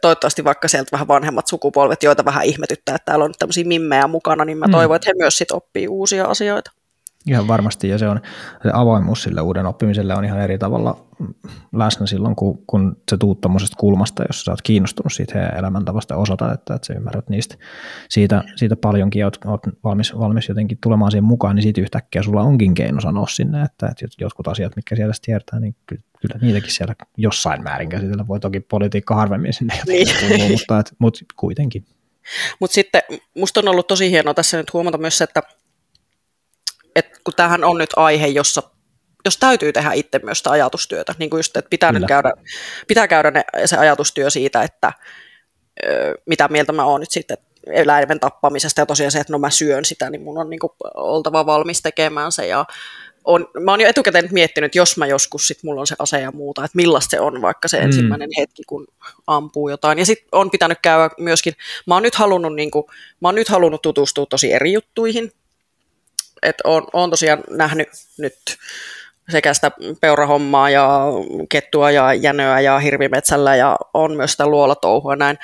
[0.01, 4.45] toivottavasti vaikka sieltä vähän vanhemmat sukupolvet, joita vähän ihmetyttää, että täällä on tämmöisiä mimmejä mukana,
[4.45, 4.71] niin mä mm.
[4.71, 6.71] toivon, että he myös sit oppii uusia asioita.
[7.27, 8.21] Ihan varmasti, ja se on
[8.63, 11.05] se avoimuus sille uuden oppimiselle on ihan eri tavalla
[11.73, 16.15] läsnä silloin, kun, kun se tuut tuommoisesta kulmasta, jos sä oot kiinnostunut siitä heidän elämäntavasta
[16.15, 17.55] osoitat, että, että sä ymmärrät niistä
[18.09, 22.23] siitä, siitä paljonkin ja oot, oot valmis, valmis jotenkin tulemaan siihen mukaan, niin siitä yhtäkkiä
[22.23, 26.39] sulla onkin keino sanoa sinne, että, että jotkut asiat, mitkä siellä tiedetään, niin kyllä, kyllä
[26.41, 28.27] niitäkin siellä jossain määrin käsitellä.
[28.27, 30.07] Voi toki politiikka harvemmin sinne niin.
[30.19, 31.85] kuuluu, mutta, et, mutta kuitenkin.
[32.59, 33.01] Mutta sitten
[33.37, 35.60] musta on ollut tosi hienoa tässä nyt huomata myös se, että et
[37.23, 38.63] kun tämähän on nyt aihe, jossa
[39.25, 42.31] jos täytyy tehdä itse myös sitä ajatustyötä, niin kuin just, että pitää, nyt käydä,
[42.87, 44.93] pitää käydä ne, se ajatustyö siitä, että
[45.85, 49.49] ö, mitä mieltä mä oon nyt sitten eläimen tappamisesta ja tosiaan se, että no mä
[49.49, 52.65] syön sitä, niin mun on niin kuin oltava valmis tekemään se ja
[53.23, 56.21] on, mä oon jo etukäteen miettinyt, että jos mä joskus sit mulla on se ase
[56.21, 57.85] ja muuta, että millaista se on vaikka se mm.
[57.85, 58.87] ensimmäinen hetki, kun
[59.27, 59.99] ampuu jotain.
[59.99, 61.53] Ja sitten on pitänyt käydä myöskin,
[61.87, 62.85] mä oon nyt halunnut, niin kuin,
[63.21, 65.31] mä oon nyt halunnut tutustua tosi eri juttuihin.
[66.43, 68.35] Että oon, oon tosiaan nähnyt nyt
[69.29, 69.71] sekä sitä
[70.01, 71.01] peurahommaa ja
[71.49, 75.37] kettua ja jänöä ja hirvimetsällä ja on myös sitä luolatouhua näin.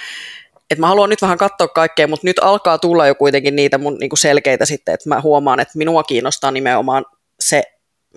[0.72, 3.98] Et mä haluan nyt vähän katsoa kaikkea, mutta nyt alkaa tulla jo kuitenkin niitä mun
[4.00, 7.06] niinku selkeitä sitten, että mä huomaan, että minua kiinnostaa nimenomaan
[7.40, 7.64] se,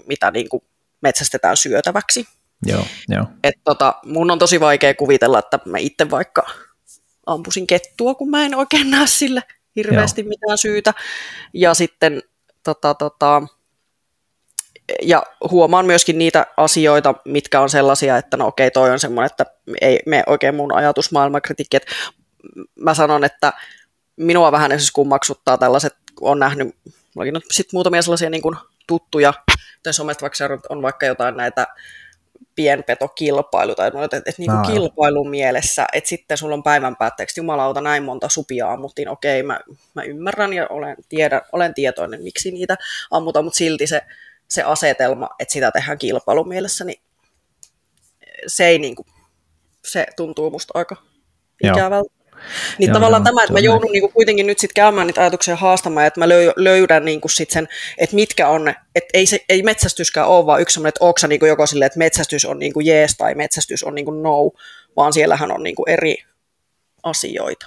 [0.06, 0.64] mitä niinku
[1.00, 2.26] metsästetään syötäväksi.
[2.66, 3.26] Joo, joo.
[3.44, 6.42] Et tota, mun on tosi vaikea kuvitella, että mä itse vaikka
[7.26, 9.42] ampusin kettua, kun mä en oikein näe sille
[9.76, 10.28] hirveästi joo.
[10.28, 10.94] mitään syytä.
[11.54, 12.22] Ja sitten
[12.64, 13.42] tota, tota,
[15.02, 19.46] ja huomaan myöskin niitä asioita, mitkä on sellaisia, että no okei, toi on semmoinen, että
[19.80, 21.92] ei me oikein mun ajatusmaailmakritiikki, että
[22.80, 23.52] mä sanon, että
[24.16, 26.76] minua vähän esimerkiksi kummaksuttaa tällaiset, on nähnyt,
[27.14, 28.56] mullakin on sitten muutamia sellaisia niin kuin
[28.86, 29.34] tuttuja,
[29.82, 31.66] tai somesta vaikka on vaikka jotain näitä
[32.54, 37.80] pienpetokilpailu, tai että, että niin kuin kilpailun mielessä, että sitten sulla on päivän päätteeksi, jumalauta,
[37.80, 39.60] näin monta supia ammuttiin, okei, mä,
[39.94, 42.76] mä ymmärrän ja olen, tiedän, olen tietoinen, miksi niitä
[43.10, 44.02] ammutaan, mutta silti se
[44.50, 47.02] se asetelma, että sitä tehdään kilpailumielessä, niin
[48.46, 49.06] se ei niin kuin,
[49.84, 50.96] se tuntuu musta aika
[51.64, 52.19] ikävältä.
[52.78, 56.06] Niin Joo, tavallaan tämä, että mä joudun niinku kuitenkin nyt sitten käymään niitä ajatuksia haastamaan,
[56.06, 57.68] että mä löydän niinku sit sen,
[57.98, 61.20] että mitkä on ne, että ei, se, ei metsästyskään ole vaan yksi sellainen, että onko
[61.28, 64.50] niinku joko silleen, että metsästys on niinku jees tai metsästys on niinku no,
[64.96, 66.16] vaan siellähän on niinku eri
[67.02, 67.66] asioita.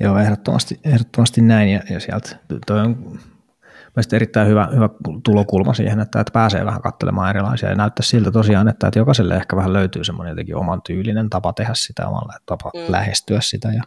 [0.00, 2.36] Joo, ehdottomasti, ehdottomasti näin ja, ja sieltä
[2.66, 3.20] toi on
[3.96, 4.88] mielestäni erittäin hyvä, hyvä
[5.24, 7.68] tulokulma siihen, että, että pääsee vähän katselemaan erilaisia.
[7.68, 11.52] Ja näyttää siltä tosiaan, että, että jokaiselle ehkä vähän löytyy semmoinen jotenkin oman tyylinen tapa
[11.52, 12.92] tehdä sitä, omalla tapa mm.
[12.92, 13.68] lähestyä sitä.
[13.68, 13.82] Ja,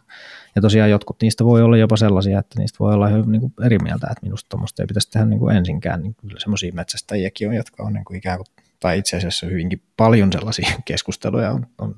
[0.54, 3.52] ja tosiaan jotkut niistä voi olla jopa sellaisia, että niistä voi olla hyvin niin kuin
[3.64, 7.48] eri mieltä, että minusta tuommoista ei pitäisi tehdä niin kuin ensinkään, niin kyllä semmoisia metsästäjiäkin
[7.48, 11.66] on, jotka on niin kuin ikään kuin tai itse asiassa hyvinkin paljon sellaisia keskusteluja on,
[11.78, 11.94] on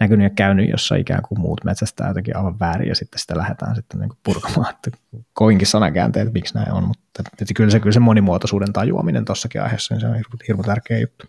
[0.00, 3.76] näkynyt ja käynyt, jossa ikään kuin muut metsästää jotenkin aivan väärin ja sitten sitä lähdetään
[3.76, 4.90] sitten niin purkamaan, että
[5.32, 7.22] koinkin sanakäänteet, miksi näin on, mutta
[7.56, 11.26] kyllä se, kyllä se monimuotoisuuden tajuaminen tuossakin aiheessa, niin se on hirveän, hirveän tärkeä juttu.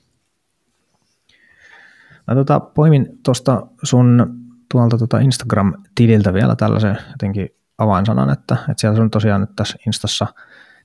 [2.28, 4.38] Mä tota, poimin tuosta sun
[4.72, 10.28] tuolta tota Instagram-tililtä vielä tällaisen jotenkin avainsanan, että, että siellä on tosiaan nyt tässä Instassa–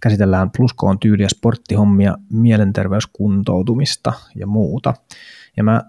[0.02, 4.94] käsitellään pluskoon tyyliä, sporttihommia, mielenterveyskuntoutumista ja muuta.
[5.56, 5.82] Ja mä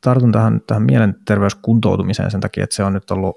[0.00, 3.36] tartun tähän, tähän mielenterveyskuntoutumiseen sen takia, että se on nyt ollut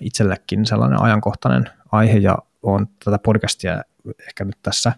[0.00, 3.82] itsellekin sellainen ajankohtainen aihe ja on tätä podcastia
[4.28, 4.92] ehkä nyt tässä,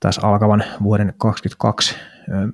[0.00, 2.48] tässä alkavan vuoden 2022 äh,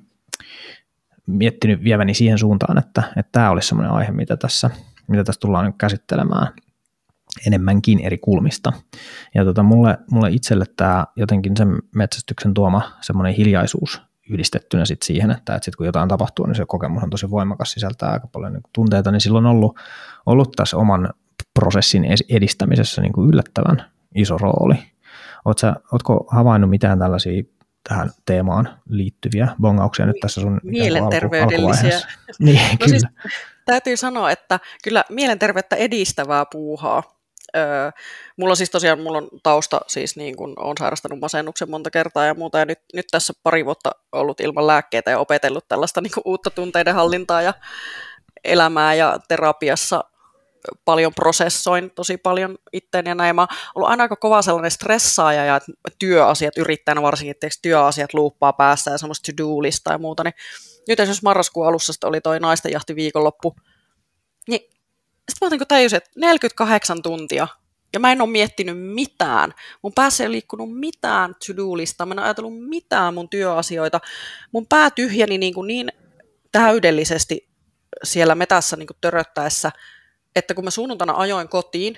[1.25, 4.69] miettinyt vieväni siihen suuntaan, että, että tämä olisi sellainen aihe, mitä tässä,
[5.07, 6.47] mitä tässä tullaan nyt käsittelemään
[7.47, 8.73] enemmänkin eri kulmista.
[9.35, 15.31] Ja tota, mulle, mulle itselle tämä jotenkin sen metsästyksen tuoma semmoinen hiljaisuus yhdistettynä sit siihen,
[15.31, 18.53] että, että sit kun jotain tapahtuu, niin se kokemus on tosi voimakas, sisältää aika paljon
[18.53, 19.79] niin tunteita, niin silloin on ollut,
[20.25, 21.09] ollut tässä oman
[21.53, 24.75] prosessin edistämisessä niin kuin yllättävän iso rooli.
[25.45, 27.43] Oot sä, ootko havainnut mitään tällaisia
[27.89, 31.95] tähän teemaan liittyviä bongauksia nyt tässä sun Mielenterveydellisiä.
[31.95, 32.07] Alku,
[32.39, 32.99] niin, no kyllä.
[32.99, 33.03] Siis,
[33.65, 37.14] täytyy sanoa, että kyllä mielenterveyttä edistävää puuhaa
[38.37, 42.25] Mulla on siis tosiaan mulla on tausta, siis niin kun olen sairastanut masennuksen monta kertaa
[42.25, 46.11] ja muuta, ja nyt, nyt tässä pari vuotta ollut ilman lääkkeitä ja opetellut tällaista niin
[46.25, 47.53] uutta tunteiden hallintaa ja
[48.43, 50.03] elämää ja terapiassa
[50.85, 53.35] paljon prosessoin tosi paljon itteen ja näin.
[53.35, 55.61] Mä oon ollut aina aika kova sellainen stressaaja ja
[55.99, 60.33] työasiat yrittäjänä varsinkin, että työasiat luuppaa päässä ja semmoista to-do-lista ja muuta, niin
[60.87, 63.55] nyt esimerkiksi marraskuun alussa oli toi naisten jahti viikonloppu,
[64.47, 64.74] niin
[65.31, 67.47] sitten mä niin tajusin, että 48 tuntia,
[67.93, 69.53] ja mä en ole miettinyt mitään.
[69.81, 73.99] Mun päässä ei ole liikkunut mitään to-do-listaa, mä en ole ajatellut mitään mun työasioita.
[74.51, 75.91] Mun pää tyhjeni niin, kuin niin
[76.51, 77.49] täydellisesti
[78.03, 79.71] siellä metässä niin kuin töröttäessä,
[80.35, 81.97] että kun mä sunnuntaina ajoin kotiin,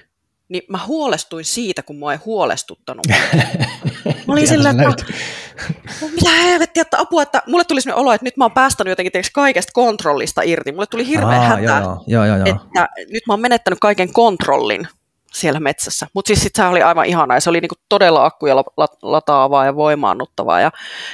[0.49, 3.05] niin mä huolestuin siitä, kun mua ei huolestuttanut.
[4.27, 5.13] Mä olin sillä, että
[6.15, 9.23] mitä helvettiä, että apua, että mulle tuli sellainen olo, että nyt mä oon päästänyt jotenkin
[9.33, 10.71] kaikesta kontrollista irti.
[10.71, 12.47] Mulle tuli hirveä Aa, hätä, joo, joo, joo, joo.
[12.47, 14.87] että nyt mä oon menettänyt kaiken kontrollin
[15.33, 16.07] siellä metsässä.
[16.13, 18.55] Mutta siis sit se oli aivan ihana ja se oli niinku todella akkuja
[19.01, 20.61] lataavaa ja voimaannuttavaa.
[20.61, 20.71] Ja,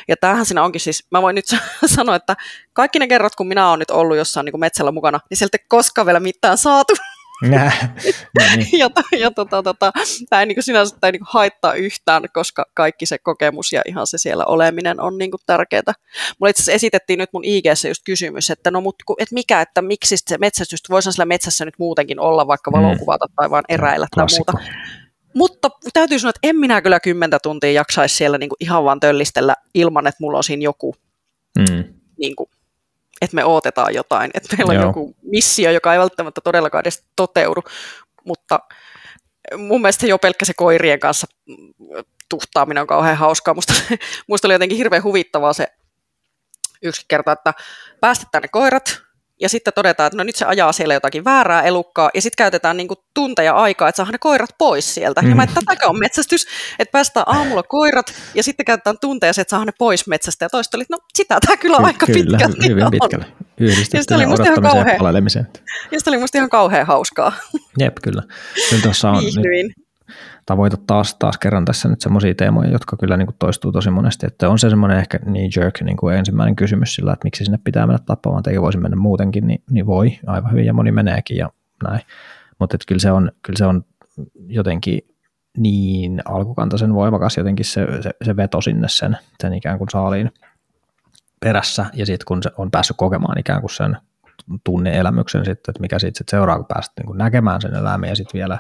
[0.07, 1.45] ja tämähän siinä onkin siis, mä voin nyt
[1.95, 2.35] sanoa, että
[2.73, 5.65] kaikki ne kerrat, kun minä oon nyt ollut jossain niinku metsällä mukana, niin sieltä ei
[5.67, 6.93] koskaan vielä mitään saatu.
[7.49, 7.95] Nää,
[8.39, 8.79] no niin.
[8.79, 8.89] ja,
[9.19, 9.91] ja tota, tota,
[10.29, 14.07] tämä ei niin sinänsä tämä ei niin haittaa yhtään, koska kaikki se kokemus ja ihan
[14.07, 15.93] se siellä oleminen on niin tärkeää.
[16.39, 19.81] Mulle itse asiassa esitettiin nyt mun ig just kysymys, että no mut, et mikä, että
[19.81, 22.77] miksi se metsästys, voisihan sillä metsässä nyt muutenkin olla, vaikka Mm.
[22.77, 24.51] valokuvata tai vaan eräillä tai Klassikko.
[24.51, 24.67] muuta.
[25.35, 29.55] Mutta täytyy sanoa, että en minä kyllä kymmentä tuntia jaksaisi siellä niin ihan vaan töllistellä
[29.75, 30.95] ilman, että mulla on siinä joku,
[31.59, 31.83] Mm.
[32.19, 32.49] niin kuin,
[33.23, 34.85] että me odotetaan jotain, että meillä on Joo.
[34.85, 37.63] joku missio, joka ei välttämättä todellakaan edes toteudu,
[38.23, 38.59] mutta
[39.57, 41.27] mun mielestä jo pelkkä se koirien kanssa
[42.29, 43.53] tuhtaaminen on kauhean hauskaa.
[43.53, 43.73] Musta,
[44.27, 45.67] musta oli jotenkin hirveän huvittavaa se
[46.81, 47.53] yksi kerta, että
[48.01, 49.01] päästetään ne koirat
[49.41, 52.77] ja sitten todetaan, että no nyt se ajaa siellä jotakin väärää elukkaa ja sitten käytetään
[52.77, 55.21] niinku tunteja aikaa, että saadaan ne koirat pois sieltä.
[55.21, 55.29] Mm.
[55.29, 56.47] Ja mä, että tätäkö on metsästys,
[56.79, 60.45] että päästään aamulla koirat ja sitten käytetään tunteja, että saadaan ne pois metsästä.
[60.45, 62.91] Ja toiset oli, että no sitä tämä kyllä Ky- aika kyllä, pitkälti hyvin on.
[62.91, 63.25] pitkälle.
[63.59, 65.61] Yhdistettynä oli musta ihan odottamiseen ja.
[65.91, 67.33] Ja oli musta ihan kauhean hauskaa.
[67.79, 68.23] Jep, kyllä.
[68.69, 69.82] Kyllä tuossa on nyt
[70.45, 74.25] Tavoitat taas, taas kerran tässä nyt semmoisia teemoja, jotka kyllä niin kuin toistuu tosi monesti,
[74.25, 77.59] että on se semmoinen ehkä knee jerk niin kuin ensimmäinen kysymys sillä, että miksi sinne
[77.63, 80.91] pitää mennä tappamaan, että eikö voisi mennä muutenkin, niin, niin voi aivan hyvin ja moni
[80.91, 81.49] meneekin ja
[81.83, 82.01] näin,
[82.59, 83.85] mutta kyllä se on, kyllä se on
[84.47, 85.01] jotenkin
[85.57, 90.31] niin alkukantaisen voimakas jotenkin se, se, se veto sinne sen, sen ikään kuin saaliin
[91.39, 93.97] perässä ja sitten kun se on päässyt kokemaan ikään kuin sen
[94.63, 98.15] tunneelämyksen sitten, että mikä siitä sit seuraa, kun pääset niin kuin näkemään sen eläimen ja
[98.15, 98.59] sitten vielä,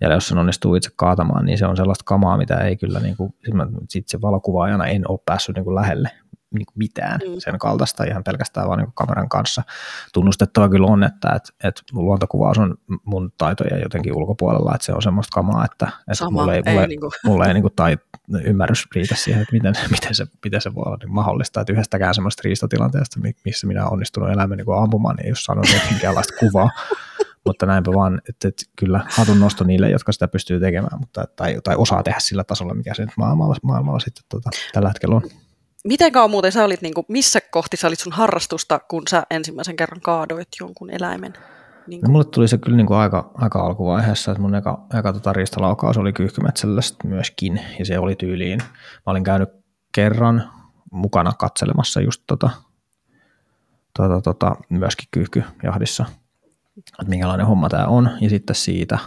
[0.00, 3.16] vielä jos sen onnistuu itse kaatamaan, niin se on sellaista kamaa, mitä ei kyllä, niin
[3.16, 3.34] kuin,
[3.88, 6.10] sitten se valokuvaajana en ole päässyt niin kuin lähelle
[6.52, 7.34] niin kuin mitään Mm.
[7.38, 9.62] sen kaltaista ihan pelkästään vaan niin kuin kameran kanssa.
[10.12, 12.74] Tunnustettava kyllä on, että, että, että luontokuvaus on
[13.04, 16.74] mun taitoja jotenkin ulkopuolella, että se on semmoista kamaa, että, että Sama, mulla ei, ei
[16.74, 17.96] mulla, niinku- mulla ei niin kuin tai,
[18.44, 22.14] ymmärrys riitä siihen, että miten, miten, se, miten se voi olla niin mahdollista, että yhdestäkään
[22.14, 25.66] semmoista riistatilanteesta, mi- missä minä olen onnistunut elämän niin kuin ampumaan, niin ei ole saanut
[25.90, 26.70] minkäänlaista kuvaa.
[27.46, 31.56] Mutta näinpä vaan, että, että kyllä hatun nosto niille, jotka sitä pystyy tekemään, mutta, tai,
[31.64, 35.22] tai osaa tehdä sillä tasolla, mikä se nyt maailmalla, maailmalla sitten tota, tällä hetkellä on.
[35.84, 39.22] Miten kauan muuten sä olit, niin kuin, missä kohti sä olit sun harrastusta, kun sä
[39.30, 41.32] ensimmäisen kerran kaadoit jonkun eläimen?
[41.86, 45.12] Niin No, mulle tuli se kyllä niin kuin aika, aika alkuvaiheessa, että mun eka, eka
[45.12, 48.58] tota riistalaukaus oli kyyhkymetsällä myöskin, ja se oli tyyliin.
[49.06, 49.48] Mä olin käynyt
[49.92, 50.50] kerran
[50.92, 52.50] mukana katselemassa just tota,
[53.96, 56.04] tota, tota, myöskin kyyhkyjahdissa,
[56.78, 58.98] että minkälainen homma tämä on, ja sitten siitä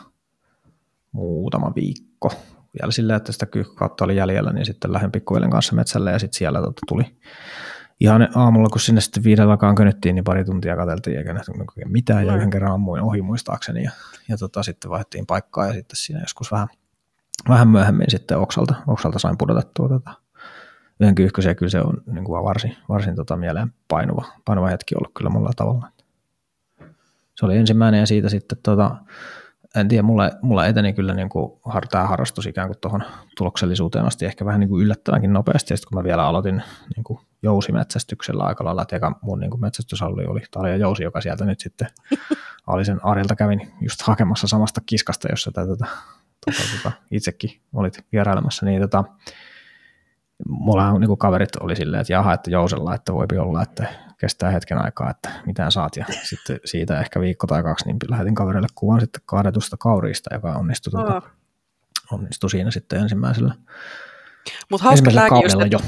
[1.11, 2.32] muutama viikko
[2.82, 6.38] vielä silleen, että sitä kyyhkykautta oli jäljellä, niin sitten lähdin pikkuveljen kanssa metsälle, ja sitten
[6.38, 7.15] siellä tota, tuli
[7.99, 11.91] ihan aamulla, kun sinne sitten viiden alkaan könyttiin, niin pari tuntia katseltiin eikä nähty oikein
[11.91, 13.91] mitään, ja yhden kerran ammuin ohi muistaakseni, ja,
[14.30, 16.67] ja tota, sitten vaihdettiin paikkaa, ja sitten siinä joskus vähän,
[17.49, 20.11] vähän myöhemmin sitten oksalta, oksalta sain pudotettua tota,
[20.99, 24.95] yhden kyyhkysen, ja kyllä se on niin kuin varsin, varsin tota, mieleen painuva, painuva hetki
[24.95, 25.88] ollut kyllä monella tavalla.
[27.36, 28.95] Se oli ensimmäinen, ja siitä sitten tota,
[29.76, 31.59] en tiedä, mulla, mulla eteni kyllä niin kuin,
[31.91, 33.03] tämä harrastus ikään kuin tuohon
[33.38, 36.63] tuloksellisuuteen asti ehkä vähän niin kuin yllättävänkin nopeasti, ja sitten kun mä vielä aloitin
[36.95, 41.21] niin kuin jousimetsästyksellä aika lailla, että eka mun niin kuin metsästyshalli oli Tarja Jousi, joka
[41.21, 41.88] sieltä nyt sitten
[42.67, 45.86] Alisen Arilta kävin just hakemassa samasta kiskasta, jossa tätä, tota,
[46.45, 49.03] tota, tota, itsekin olit vierailemassa, niin tota,
[50.49, 53.87] mulla niin kaverit oli silleen, että jaha, että Jousella, että voipi olla, että
[54.17, 55.97] kestää hetken aikaa, että mitään saat.
[55.97, 60.53] Ja sitten siitä ehkä viikko tai kaksi, niin lähetin kaverille kuvan sitten kaadetusta kauriista, joka
[60.53, 61.21] onnistui, Aa.
[62.11, 63.53] onnistui siinä sitten ensimmäisellä,
[64.71, 65.79] Mutta hauska ensimmäisellä kaudella että jo.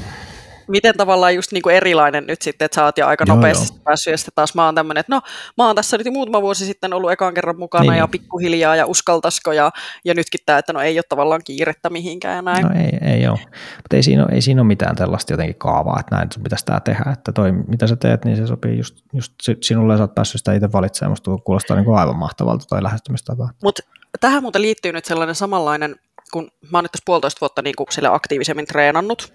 [0.68, 3.74] Miten tavallaan just niin kuin erilainen nyt sitten, että sä oot jo aika Joo, nopeasti
[3.74, 3.82] joo.
[3.84, 5.20] päässyt, ja sitten taas mä oon tämmöinen, että no
[5.56, 8.86] mä oon tässä nyt muutama vuosi sitten ollut ekan kerran mukana Niin, ja pikkuhiljaa ja
[8.86, 9.70] uskaltaisiko ja,
[10.04, 12.66] ja nytkin tämä, että no ei ole tavallaan kiirettä mihinkään ja näin.
[12.66, 13.38] No ei, ei ole.
[13.76, 16.64] Mutta ei siinä, ole, ei siinä ole mitään tällaista jotenkin kaavaa, että näin sun pitäisi
[16.64, 17.10] tämä tehdä.
[17.12, 20.14] Että toi, mitä sä teet, niin se sopii just, just si- sinulle ja sä oot
[20.14, 21.12] päässyt sitä itse valitsemaan.
[21.12, 23.48] Musta kuulostaa niin kuin aivan mahtavalta toi lähestymistapa.
[23.62, 23.82] Mutta
[24.20, 25.96] tähän muuten liittyy nyt sellainen samanlainen,
[26.32, 29.32] kun mä oon nyt tässä puolitoista vuotta niin kuin aktiivisemmin treenannut.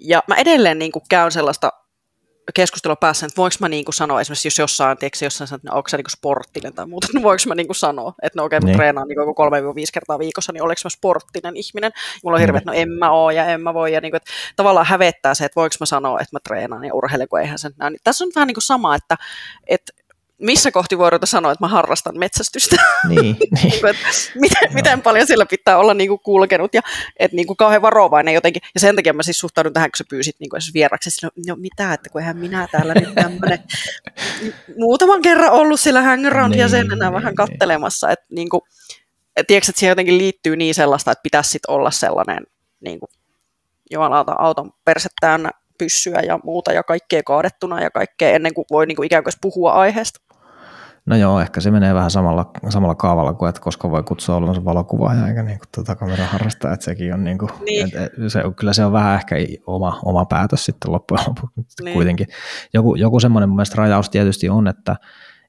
[0.00, 1.72] Ja mä edelleen niin kuin käyn sellaista
[2.54, 5.70] keskustelua päässä, että voinko mä niin kuin sanoa, esimerkiksi jos jossain, tiedätkö, jossain sanoo, että
[5.70, 8.44] no, onko se niin sporttinen tai muuta, niin voinko mä niin kuin sanoa, että no
[8.44, 8.76] okei, okay, mä Niin.
[8.76, 11.92] treenaan niin kuin 3-5 kertaa viikossa, niin olenko mä sporttinen ihminen?
[11.94, 14.12] Ja mulla on hirveä, että no en mä oo ja en mä voi, ja niin
[14.12, 17.40] kuin, että tavallaan hävettää se, että voinko mä sanoa, että mä treenaan ja urheilen, kun
[17.40, 17.92] eihän sen näin.
[17.92, 19.16] Niin tässä on vähän niin kuin sama, että,
[19.66, 19.92] että
[20.38, 22.76] missä kohti ruveta sanoa, että mä harrastan metsästystä.
[23.08, 23.36] Niin, niin.
[23.62, 26.80] Niin kuin, että miten, miten paljon sillä pitää olla niin kuin kulkenut ja
[27.18, 28.62] että niin kuin kauhean varovainen jotenkin.
[28.74, 31.10] Ja sen takia mä siis suhtaudun tähän, kun sä pyysit niin kuin vieraksi.
[31.10, 33.58] Sillä, no mitä, että kun eihän minä täällä nyt tämmöinen
[34.80, 37.36] muutaman kerran ollut sillä hangaround Niin, jäsenenä niin, vähän niin.
[37.36, 38.10] kattelemassa.
[38.10, 38.60] Että niin kuin,
[39.36, 42.46] et tiedätkö, että siihen jotenkin liittyy niin sellaista, että pitäisi sit olla sellainen
[42.80, 43.10] niin kuin,
[43.90, 48.86] jumalauta auton perse täynnä pyssyä ja muuta ja kaikkea kaadettuna ja kaikkea ennen kuin voi
[48.86, 50.20] niin kuin ikään kuin puhua aiheesta.
[51.08, 54.64] No joo, ehkä se menee vähän samalla, samalla kaavalla kuin, että koska voi kutsua olevansa
[54.64, 57.84] valokuvaaja eikä niin kuin tuota kameran harrastaa, että sekin on niin kuin, niin.
[57.86, 59.36] Että se, kyllä se on vähän ehkä
[59.66, 61.94] oma, oma päätös sitten loppujen lopuksi niin.
[61.94, 62.26] kuitenkin.
[62.74, 64.96] Joku, joku semmoinen mun mielestä rajaus tietysti on, että,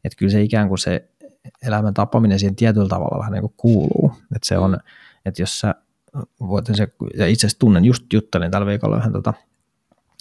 [0.04, 1.10] että kyllä se ikään kuin se
[1.68, 4.80] elämän tappaminen siihen tietyllä tavalla vähän niin kuin kuuluu, että se on, mm.
[5.26, 5.76] että jos sä
[6.40, 6.88] voit se,
[7.18, 9.34] ja itse asiassa tunnen, just juttelin tällä viikolla yhden tota,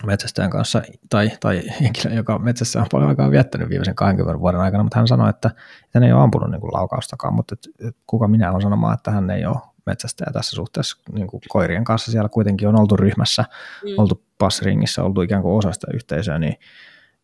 [0.06, 4.82] metsästäjän kanssa, tai, tai henkilö, joka metsässä on paljon aikaa viettänyt viimeisen 20 vuoden aikana,
[4.82, 8.00] mutta hän sanoi, että, että hän ei ole ampunut niin kuin laukaustakaan, mutta että, että
[8.06, 12.10] kuka minä olen sanomaan, että hän ei ole metsästäjä tässä suhteessa niin kuin koirien kanssa.
[12.10, 13.44] Siellä kuitenkin on oltu ryhmässä,
[13.84, 13.90] mm.
[13.98, 16.56] oltu passringissä, oltu ikään kuin osa sitä yhteisöä, niin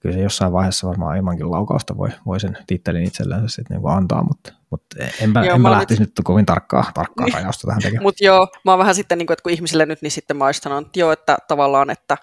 [0.00, 4.22] kyllä se jossain vaiheessa varmaan ilmankin laukausta voi, voi sen tittelin itsellensä sitten niin antaa,
[4.22, 6.08] mutta, mutta enpä, joo, enpä lähtisi nyt...
[6.08, 7.34] nyt kovin tarkkaa, tarkkaa niin.
[7.34, 8.02] rajausta tähän tekemään.
[8.02, 10.46] Mutta joo, mä oon vähän sitten, niin kuin, että kun ihmisille nyt, niin sitten mä
[10.46, 12.16] olisin että joo, että tavallaan, että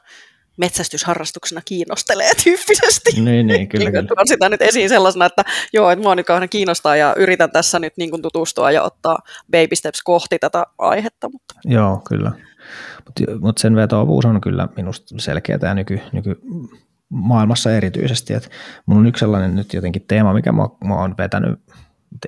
[0.61, 3.21] metsästysharrastuksena kiinnostelee tyyppisesti.
[3.21, 4.25] Niin, niin kyllä, niin, kyllä.
[4.25, 5.43] sitä nyt esiin sellaisena, että
[5.73, 9.17] joo, että mua nyt kauhean kiinnostaa ja yritän tässä nyt niin kuin tutustua ja ottaa
[9.51, 11.29] baby steps kohti tätä aihetta.
[11.29, 11.55] Mutta.
[11.65, 12.31] Joo, kyllä.
[13.05, 16.41] Mutta mut sen vetoavuus on kyllä minusta selkeä tämä nyky, nyky
[17.09, 18.33] maailmassa erityisesti.
[18.33, 18.49] Et
[18.85, 21.59] mun on yksi sellainen nyt jotenkin teema, mikä mä, mä oon vetänyt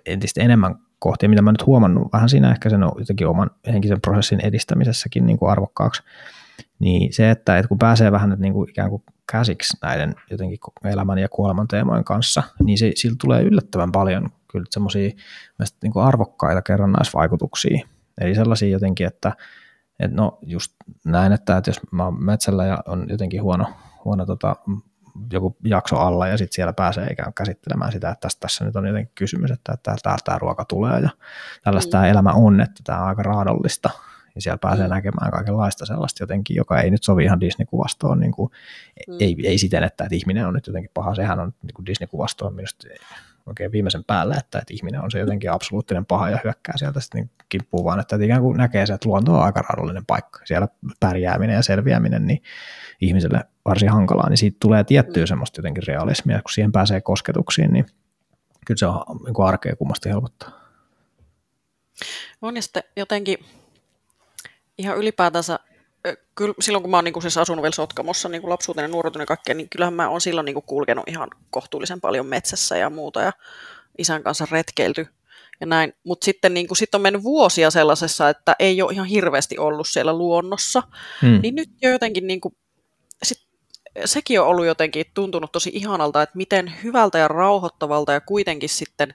[0.05, 4.45] entistä enemmän kohti, mitä mä nyt huomannut vähän siinä ehkä sen jotenkin oman henkisen prosessin
[4.45, 6.03] edistämisessäkin niin kuin arvokkaaksi,
[6.79, 10.57] niin se, että, että kun pääsee vähän nyt niin kuin ikään kuin käsiksi näiden jotenkin
[10.83, 15.09] elämän ja kuoleman teemojen kanssa, niin se, sillä tulee yllättävän paljon kyllä semmoisia
[15.83, 17.87] niin arvokkaita kerrannaisvaikutuksia.
[18.21, 19.31] Eli sellaisia jotenkin, että,
[19.99, 20.73] että no just
[21.05, 23.65] näin, että, että jos mä oon metsällä ja on jotenkin huono,
[24.05, 24.55] huono tota,
[25.31, 28.87] joku jakso alla ja sitten siellä pääsee ikään käsittelemään sitä, että tässä, tässä nyt on
[28.87, 31.09] jotenkin kysymys, että täältä tämä ruoka tulee ja
[31.63, 31.91] tällaista mm.
[31.91, 33.89] tämä elämä on, että tämä on aika raadollista
[34.35, 34.93] ja siellä pääsee mm.
[34.93, 38.51] näkemään kaikenlaista sellaista jotenkin, joka ei nyt sovi ihan Disney-kuvastoon, niin kuin,
[39.07, 39.17] mm.
[39.19, 42.55] ei, ei siten, että, että ihminen on nyt jotenkin paha, sehän on niin kuin Disney-kuvastoon
[42.55, 42.87] minusta
[43.45, 47.21] oikein viimeisen päällä, että, että ihminen on se jotenkin absoluuttinen paha ja hyökkää sieltä sitten
[47.21, 50.39] niin kimppuu, vaan että, että ikään kuin näkee se, että luonto on aika raadollinen paikka.
[50.45, 50.67] Siellä
[50.99, 52.41] pärjääminen ja selviäminen, niin
[53.01, 55.27] ihmiselle varsin hankalaa, niin siitä tulee tiettyä mm.
[55.27, 57.85] semmoista jotenkin realismia, kun siihen pääsee kosketuksiin, niin
[58.65, 60.63] kyllä se on niin kuin arkea kummasti helpottaa.
[62.41, 63.37] On ja sitten jotenkin
[64.77, 65.59] ihan ylipäätänsä,
[66.35, 69.55] kyllä silloin kun mä oon niin siis asunut vielä Sotkamossa niin lapsuuteni ja nuoruuteni kaikkea,
[69.55, 73.33] niin kyllähän mä oon silloin niin kuin kulkenut ihan kohtuullisen paljon metsässä ja muuta ja
[73.97, 75.07] isän kanssa retkeilty
[75.59, 75.93] ja näin.
[76.03, 79.87] Mutta sitten niin kuin, sit on mennyt vuosia sellaisessa, että ei ole ihan hirveästi ollut
[79.87, 80.83] siellä luonnossa,
[81.21, 81.39] hmm.
[81.41, 82.55] niin nyt jo jotenkin niin kuin,
[83.23, 83.41] sit,
[84.05, 89.13] sekin on ollut jotenkin tuntunut tosi ihanalta, että miten hyvältä ja rauhoittavalta ja kuitenkin sitten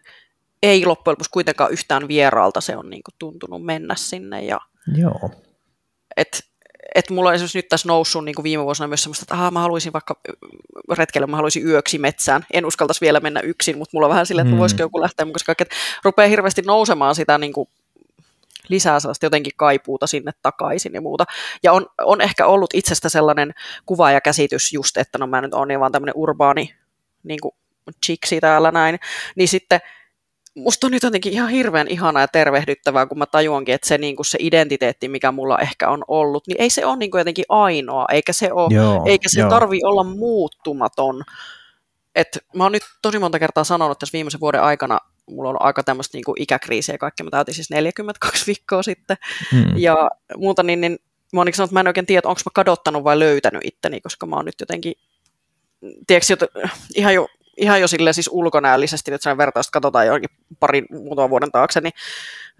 [0.62, 4.61] ei loppujen lopuksi kuitenkaan yhtään vieraalta se on niin kuin, tuntunut mennä sinne ja
[4.96, 5.30] Joo
[6.18, 6.38] että
[6.94, 9.50] et mulla on esimerkiksi nyt tässä noussut niin kuin viime vuosina myös semmoista, että aha,
[9.50, 10.20] mä haluaisin vaikka
[10.96, 12.46] retkelle, mä haluaisin yöksi metsään.
[12.52, 14.60] En uskaltaisi vielä mennä yksin, mutta mulla on vähän silleen, että mm.
[14.60, 17.68] voisiko joku lähteä mukaan, koska että rupeaa hirveästi nousemaan sitä niin kuin
[18.68, 21.24] lisää sellaista jotenkin kaipuuta sinne takaisin ja muuta.
[21.62, 23.54] Ja on, on ehkä ollut itsestä sellainen
[23.86, 26.74] kuva ja käsitys just, että no mä nyt oon niin vaan tämmöinen urbaani
[27.22, 27.54] niin kuin
[28.06, 28.98] chiksi täällä näin,
[29.36, 29.80] niin sitten
[30.59, 34.16] musta on nyt jotenkin ihan hirveän ihanaa ja tervehdyttävää, kun mä tajuankin, että se, niin
[34.16, 37.44] kuin se identiteetti, mikä mulla ehkä on ollut, niin ei se ole niin kuin jotenkin
[37.48, 39.50] ainoa, eikä se, ole, joo, eikä se joo.
[39.50, 41.22] tarvi olla muuttumaton.
[42.14, 44.98] Et mä oon nyt tosi monta kertaa sanonut tässä viimeisen vuoden aikana,
[45.30, 49.16] mulla on aika tämmöistä niin ikäkriisiä ja kaikkea, mä täytin siis 42 viikkoa sitten,
[49.52, 49.76] hmm.
[49.76, 50.98] ja muuta, niin, niin
[51.32, 54.00] mä oon niin sanonut, että mä en oikein tiedä, onko mä kadottanut vai löytänyt itteni,
[54.00, 54.94] koska mä oon nyt jotenkin
[56.06, 56.48] tiedätkö,
[56.94, 57.28] ihan jo
[57.59, 60.30] ihan jo sille siis ulkonäöllisesti, että sen vertausta katsotaan johonkin
[60.61, 61.92] parin muutaman vuoden taakse, niin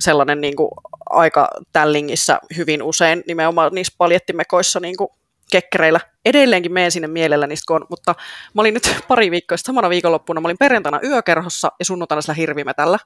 [0.01, 0.71] sellainen niin kuin
[1.11, 5.09] aika tällingissä hyvin usein nimenomaan niissä paljettimekoissa niin kuin
[5.51, 6.01] kekkereillä.
[6.25, 8.15] Edelleenkin menen sinne mielellä niistä, kun mutta
[8.55, 12.99] mä olin nyt pari viikkoa samana viikonloppuna, mä olin perjantaina yökerhossa ja sunnuntaina sillä hirvimetällä.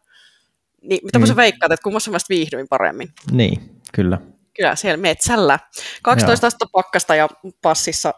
[0.83, 1.27] Niin mitä mm.
[1.27, 3.09] sä veikkaat, että kummassa mä viihdyin paremmin?
[3.31, 4.19] Niin, kyllä.
[4.57, 5.59] Kyllä, siellä metsällä.
[6.03, 7.29] 12 astetta pakkasta ja
[7.63, 8.15] passissa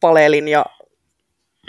[0.00, 0.66] palelin ja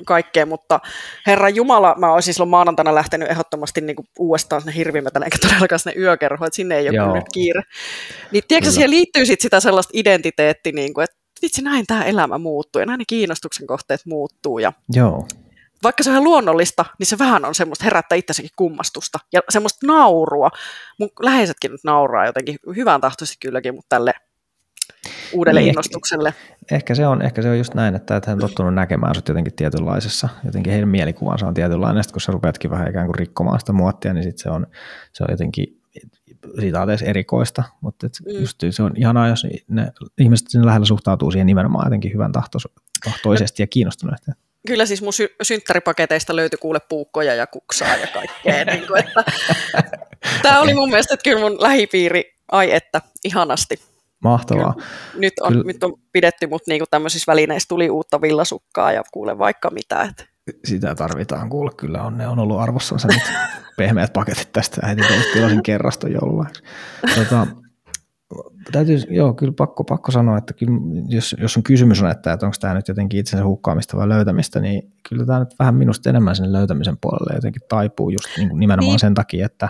[0.06, 0.80] kaikkea, mutta
[1.28, 5.80] Herra Jumala, mä olisin silloin maanantaina lähtenyt ehdottomasti niin kuin uudestaan sinne hirvimetän, eikä todellakaan
[5.80, 7.16] sinne yökerhoon, että sinne ei ole Joo.
[7.16, 7.62] nyt kiire.
[8.32, 12.38] Niin tiedätkö, siihen liittyy sit sitä sellaista identiteetti, niin kuin, että vitsi näin tämä elämä
[12.38, 14.60] muuttuu ja näin ne kiinnostuksen kohteet muuttuu.
[14.60, 15.28] Ja Joo.
[15.84, 19.88] Vaikka se on ihan luonnollista, niin se vähän on semmoista herättää itsessäkin kummastusta ja semmoista
[19.88, 20.50] naurua.
[21.00, 24.14] Mun läheisetkin nyt nauraa jotenkin hyvän tahtoisesti kylläkin, mutta tälle
[25.34, 26.30] uudelle niin, innostukselle.
[26.30, 29.16] Ehkä, ehkä, se on, ehkä se on just näin, että, että hän on tottunut näkemään
[29.16, 33.16] sut jotenkin tietynlaisessa, jotenkin heidän mielikuvansa on tietynlainen, sitten kun sä rupeatkin vähän ikään kuin
[33.16, 34.68] rikkomaan sitä muottia, niin sitten se on,
[35.14, 35.82] se on jotenkin
[36.60, 38.42] siitä on edes erikoista, mutta et mm.
[38.42, 42.32] just se on ihanaa, jos ne ihmiset sinne lähellä suhtautuu siihen nimenomaan jotenkin hyvän
[43.04, 44.32] tahtoisesti ja kiinnostuneesti.
[44.68, 48.66] kyllä siis mun sy- synttäripaketeista löytyi kuule puukkoja ja kuksaa ja kaikkea.
[48.76, 49.24] niin kuin, että,
[50.42, 53.91] tämä oli mun mielestä että kyllä mun lähipiiri, ai että, ihanasti.
[54.24, 54.74] Mahtavaa.
[54.74, 54.88] Kyllä.
[55.18, 55.64] Nyt on, kyllä.
[55.64, 60.02] nyt on pidetty mut niinku tämmöisissä välineissä tuli uutta villasukkaa ja kuule vaikka mitä.
[60.02, 60.26] Että.
[60.66, 63.24] Sitä tarvitaan kuule, kyllä on, ne on ollut arvossansa nyt
[63.78, 65.02] pehmeät paketit tästä, äiti
[65.34, 66.64] tilasin kerraston joululahjaksi.
[67.16, 67.48] Tota,
[68.72, 70.74] täytyy, joo, kyllä pakko, pakko sanoa, että kyllä,
[71.08, 74.60] jos, jos on kysymys on, että, että onko tämä nyt jotenkin itsensä hukkaamista vai löytämistä,
[74.60, 78.60] niin kyllä tämä nyt vähän minusta enemmän sinne löytämisen puolelle jotenkin taipuu just niin kuin
[78.60, 79.00] nimenomaan niin.
[79.00, 79.70] sen takia, että,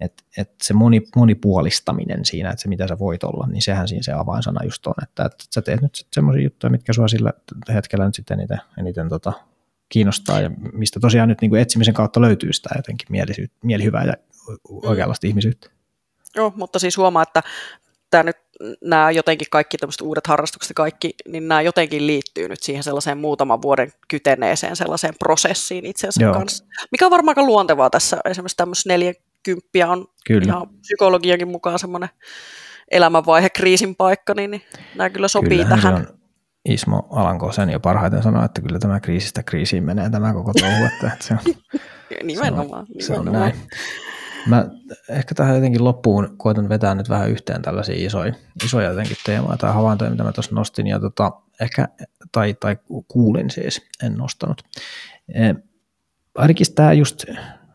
[0.00, 4.02] että, että se moni, monipuolistaminen siinä, että se mitä sä voit olla, niin sehän siinä
[4.02, 7.32] se avainsana just on, että, että sä teet nyt semmoisia juttuja, mitkä sua sillä
[7.68, 9.32] hetkellä nyt sitten eniten, eniten tota,
[9.88, 13.08] kiinnostaa ja mistä tosiaan nyt niin kuin etsimisen kautta löytyy sitä jotenkin
[13.62, 14.14] mielihyvää ja
[14.82, 15.28] oikeanlaista mm.
[15.28, 15.70] ihmisyyttä.
[16.36, 17.42] Joo, mutta siis huomaa, että
[18.10, 18.36] tämä nyt,
[18.84, 23.62] nämä jotenkin kaikki tämmöiset uudet harrastukset kaikki, niin nämä jotenkin liittyy nyt siihen sellaiseen muutaman
[23.62, 26.34] vuoden kyteneeseen sellaiseen prosessiin itsensä Joo.
[26.34, 30.44] kanssa, mikä on varmaan luontevaa tässä, esimerkiksi tämmöisessä neljäkymppiä on kyllä.
[30.46, 32.08] ihan psykologiakin mukaan semmoinen
[32.90, 34.62] elämänvaihe, kriisin paikka, niin, niin
[34.94, 35.94] nämä kyllä sopii kyllä, tähän.
[35.94, 36.18] On
[36.68, 40.84] Ismo Alanko sen jo parhaiten sanoi, että kyllä tämä kriisistä kriisiin menee tämä koko touhu,
[40.84, 41.54] että se on,
[42.22, 43.52] nimenomaan, se on, nimenomaan.
[43.52, 43.68] Se on näin.
[44.48, 44.68] Mä
[45.08, 48.32] ehkä tähän jotenkin loppuun koitan vetää nyt vähän yhteen tällaisia isoja,
[48.64, 51.88] isoja jotenkin teemoja tai havaintoja, mitä mä tuossa nostin, ja tota, ehkä,
[52.32, 52.76] tai, tai
[53.08, 54.62] kuulin siis, en nostanut.
[55.34, 55.54] E,
[56.34, 57.24] ainakin tämä just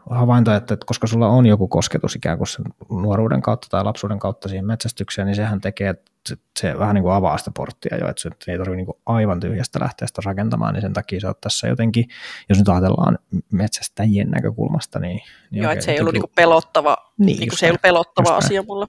[0.10, 4.50] havainto, että, koska sulla on joku kosketus ikään kuin sen nuoruuden kautta tai lapsuuden kautta
[4.50, 5.96] siihen metsästykseen, niin sehän tekee,
[6.30, 9.40] se, se vähän niin kuin avaa sitä porttia jo, että ei tarvitse niin kuin aivan
[9.40, 12.06] tyhjästä lähteä sitä rakentamaan, niin sen takia se on tässä jotenkin,
[12.50, 13.20] jos nyt ajatellaan
[13.52, 15.22] metsästäjien näkökulmasta, niin...
[15.52, 17.82] niin Joo, että se ei ollut niin kuin pelottava, niin, niin kuin se ei ollut
[17.82, 18.86] pelottava asia mulle.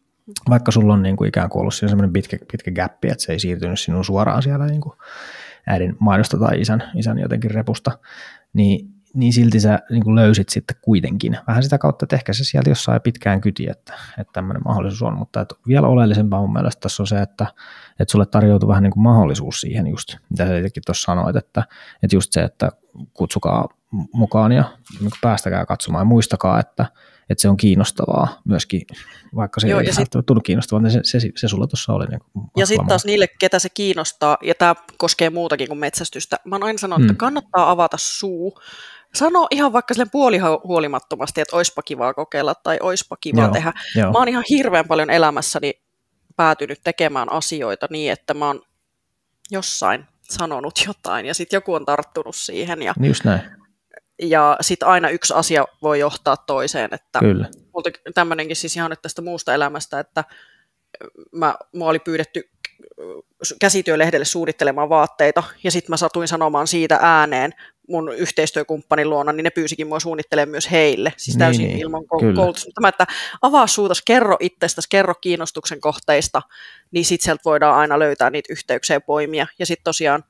[0.49, 3.33] Vaikka sulla on niin kuin ikään kuin ollut siinä semmoinen pitkä, pitkä gappi, että se
[3.33, 4.95] ei siirtynyt sinun suoraan siellä niin kuin
[5.67, 7.99] äidin maidosta tai isän, isän jotenkin repusta,
[8.53, 11.39] niin niin silti sä niin kuin löysit sitten kuitenkin.
[11.47, 15.19] Vähän sitä kautta, että ehkä se sieltä jossain pitkään kyti, että, että tämmöinen mahdollisuus on,
[15.19, 17.47] mutta että vielä oleellisempaa mun mielestä tässä on se, että,
[18.01, 21.63] että sulle tarjoutuu vähän niin kuin mahdollisuus siihen just, mitä sä itsekin tuossa sanoit, että,
[22.03, 22.73] että just se, että
[23.15, 23.69] kutsukaa
[24.13, 24.65] mukaan ja
[25.01, 26.87] niin päästäkää katsomaan ja muistakaa, että,
[27.31, 28.83] että se on kiinnostavaa myöskin,
[29.35, 32.07] vaikka se Joo, ei sit, tullut kiinnostavaa, niin se, se, se sulla tuossa oli.
[32.07, 32.21] Niin
[32.57, 36.63] ja sitten taas niille, ketä se kiinnostaa, ja tämä koskee muutakin kuin metsästystä, mä oon
[36.63, 37.11] aina sanonut, hmm.
[37.11, 38.61] että kannattaa avata suu,
[39.15, 43.73] sano ihan vaikka sille puolihuolimattomasti, että oispa kivaa kokeilla tai oispa kiva joo, tehdä.
[43.97, 44.13] Joo.
[44.13, 45.73] Mä oon ihan hirveän paljon elämässäni
[46.37, 48.63] päätynyt tekemään asioita niin, että mä oon
[49.51, 52.83] jossain sanonut jotain ja sitten joku on tarttunut siihen.
[52.83, 53.41] Ja, just näin.
[54.23, 56.95] Ja sitten aina yksi asia voi johtaa toiseen.
[56.95, 57.49] Että Kyllä.
[57.75, 60.25] Multa tämmöinenkin siis ihan nyt tästä muusta elämästä, että
[61.33, 62.51] mä, mua oli pyydetty
[63.61, 67.53] käsityölehdelle suunnittelemaan vaatteita, ja sitten mä satuin sanomaan siitä ääneen
[67.89, 72.71] mun yhteistyökumppanin luona, niin ne pyysikin mua suunnittelemaan myös heille, siis täysin niin, ilman koulutusta.
[72.75, 73.07] Tämä, että
[73.43, 76.43] avaa suutas, kerro itsestäsi, kerro kiinnostuksen kohteista,
[76.91, 80.25] niin sitten sieltä voidaan aina löytää niitä yhteyksiä ja poimia, ja sitten tosiaan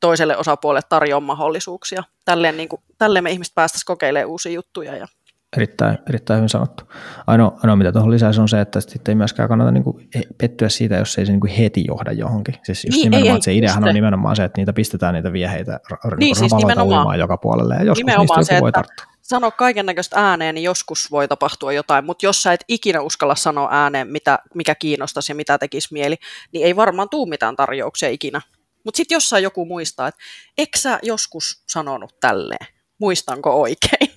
[0.00, 2.02] toiselle osapuolelle tarjoaa mahdollisuuksia.
[2.24, 5.08] Tälleen, niin kuin, tälleen me ihmiset päästäisiin kokeilemaan uusia juttuja ja
[5.56, 6.84] Erittäin, erittäin hyvin sanottu.
[7.26, 10.08] Ainoa, ainoa mitä tuohon lisäisi on se, että sitten ei myöskään kannata niin kuin
[10.38, 12.54] pettyä siitä, jos ei se niin kuin heti johda johonkin.
[12.62, 15.32] Siis just niin, nimenomaan, ei, että se ideahan on nimenomaan se, että niitä pistetään niitä
[15.32, 15.80] vieheitä
[16.16, 17.18] niin, siis nimenomaan.
[17.18, 19.06] joka puolelle ja joskus nimenomaan niistä joku se, voi tarttua.
[19.22, 23.34] Sano kaiken näköistä ääneen, niin joskus voi tapahtua jotain, mutta jos sä et ikinä uskalla
[23.34, 26.16] sanoa ääneen, mitä, mikä kiinnostaisi ja mitä tekisi mieli,
[26.52, 28.40] niin ei varmaan tuu mitään tarjouksia ikinä.
[28.84, 30.20] Mutta sitten jossain joku muistaa, että
[30.58, 32.66] eikö sä joskus sanonut tälleen?
[32.98, 34.10] Muistanko oikein?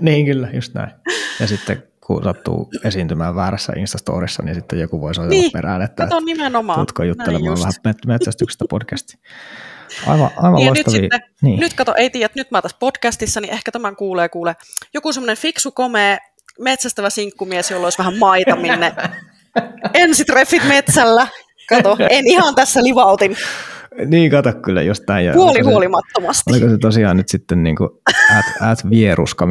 [0.00, 0.90] Niin kyllä, just näin.
[1.40, 6.02] Ja sitten kun sattuu esiintymään väärässä Instastorissa, niin sitten joku voi soitella niin, perään, että
[6.02, 6.78] Kato, nimenomaan.
[6.78, 9.18] tuutko juttelemaan vähän metsästyksestä podcasti.
[10.06, 11.00] Aivan, aivan niin loistavia.
[11.00, 11.60] Nyt, sitten, niin.
[11.60, 14.56] nyt kato, ei tiedä, nyt mä tässä podcastissa, niin ehkä tämän kuulee, kuule.
[14.94, 16.18] Joku semmoinen fiksu, komea,
[16.60, 18.92] metsästävä sinkkumies, jolla olisi vähän maita, minne
[19.94, 21.26] ensitreffit metsällä.
[21.68, 23.36] Kato, en ihan tässä livautin.
[24.06, 25.32] Niin, kato kyllä just näin.
[25.32, 26.50] Puoli huolimattomasti.
[26.50, 27.90] Oliko se tosiaan nyt sitten niin kuin
[28.38, 29.46] at, at vieruska,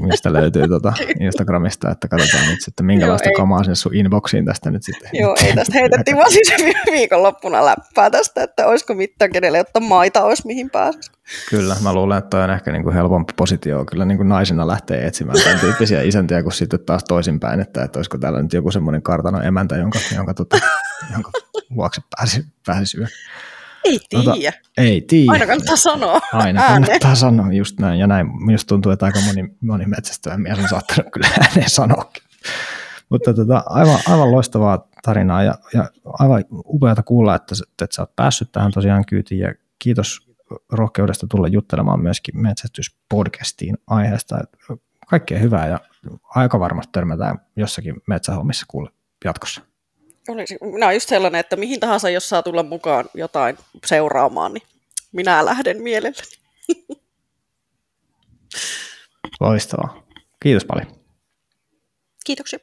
[0.00, 4.70] mistä löytyy tuota Instagramista, että katsotaan nyt sitten minkälaista Joo, kamaa sinne sun inboxiin tästä
[4.70, 5.10] nyt sitten.
[5.12, 6.52] Joo, ei tästä heitettiin vaan siis
[6.92, 11.12] viikonloppuna läppää tästä, että olisiko mitään kenelle, jotta maita olisi mihin pääsisi.
[11.50, 14.66] Kyllä, mä luulen, että toi on ehkä niin kuin helpompi positio kyllä niin kuin naisena
[14.66, 18.70] lähtee etsimään tämän tyyppisiä isäntiä kuin sitten taas toisinpäin, että, että olisiko täällä nyt joku
[18.70, 20.56] semmoinen kartano emäntä, jonka, jonka, tota,
[21.12, 21.30] jonka
[21.70, 23.06] luokse pääsi, pääsi syö.
[23.84, 24.24] Ei tiedä.
[24.24, 24.36] Tota,
[24.76, 25.32] ei tiedä.
[25.32, 26.82] Aina kannattaa sanoa Aina ääneen.
[26.82, 28.00] kannattaa sanoa, just näin.
[28.00, 32.22] Ja näin minusta tuntuu, että aika moni, moni metsästävä mies on saattanut kyllä ääneen sanoakin.
[33.08, 38.16] Mutta tota, aivan, aivan loistavaa tarinaa ja, ja aivan upeata kuulla, että, että sä oot
[38.16, 40.32] päässyt tähän tosiaan kyytiin ja kiitos
[40.72, 44.38] rohkeudesta tulla juttelemaan myöskin metsästyspodcastiin aiheesta.
[45.08, 45.80] Kaikkea hyvää ja
[46.34, 48.90] aika varmasti törmätään jossakin metsähommissa kuule
[49.24, 49.60] jatkossa.
[50.28, 54.62] Olisi, minä olen just sellainen, että mihin tahansa, jos saa tulla mukaan jotain seuraamaan, niin
[55.12, 56.16] minä lähden mielelläni.
[59.40, 60.06] Loistavaa.
[60.42, 60.86] Kiitos paljon.
[62.24, 62.58] Kiitoksia.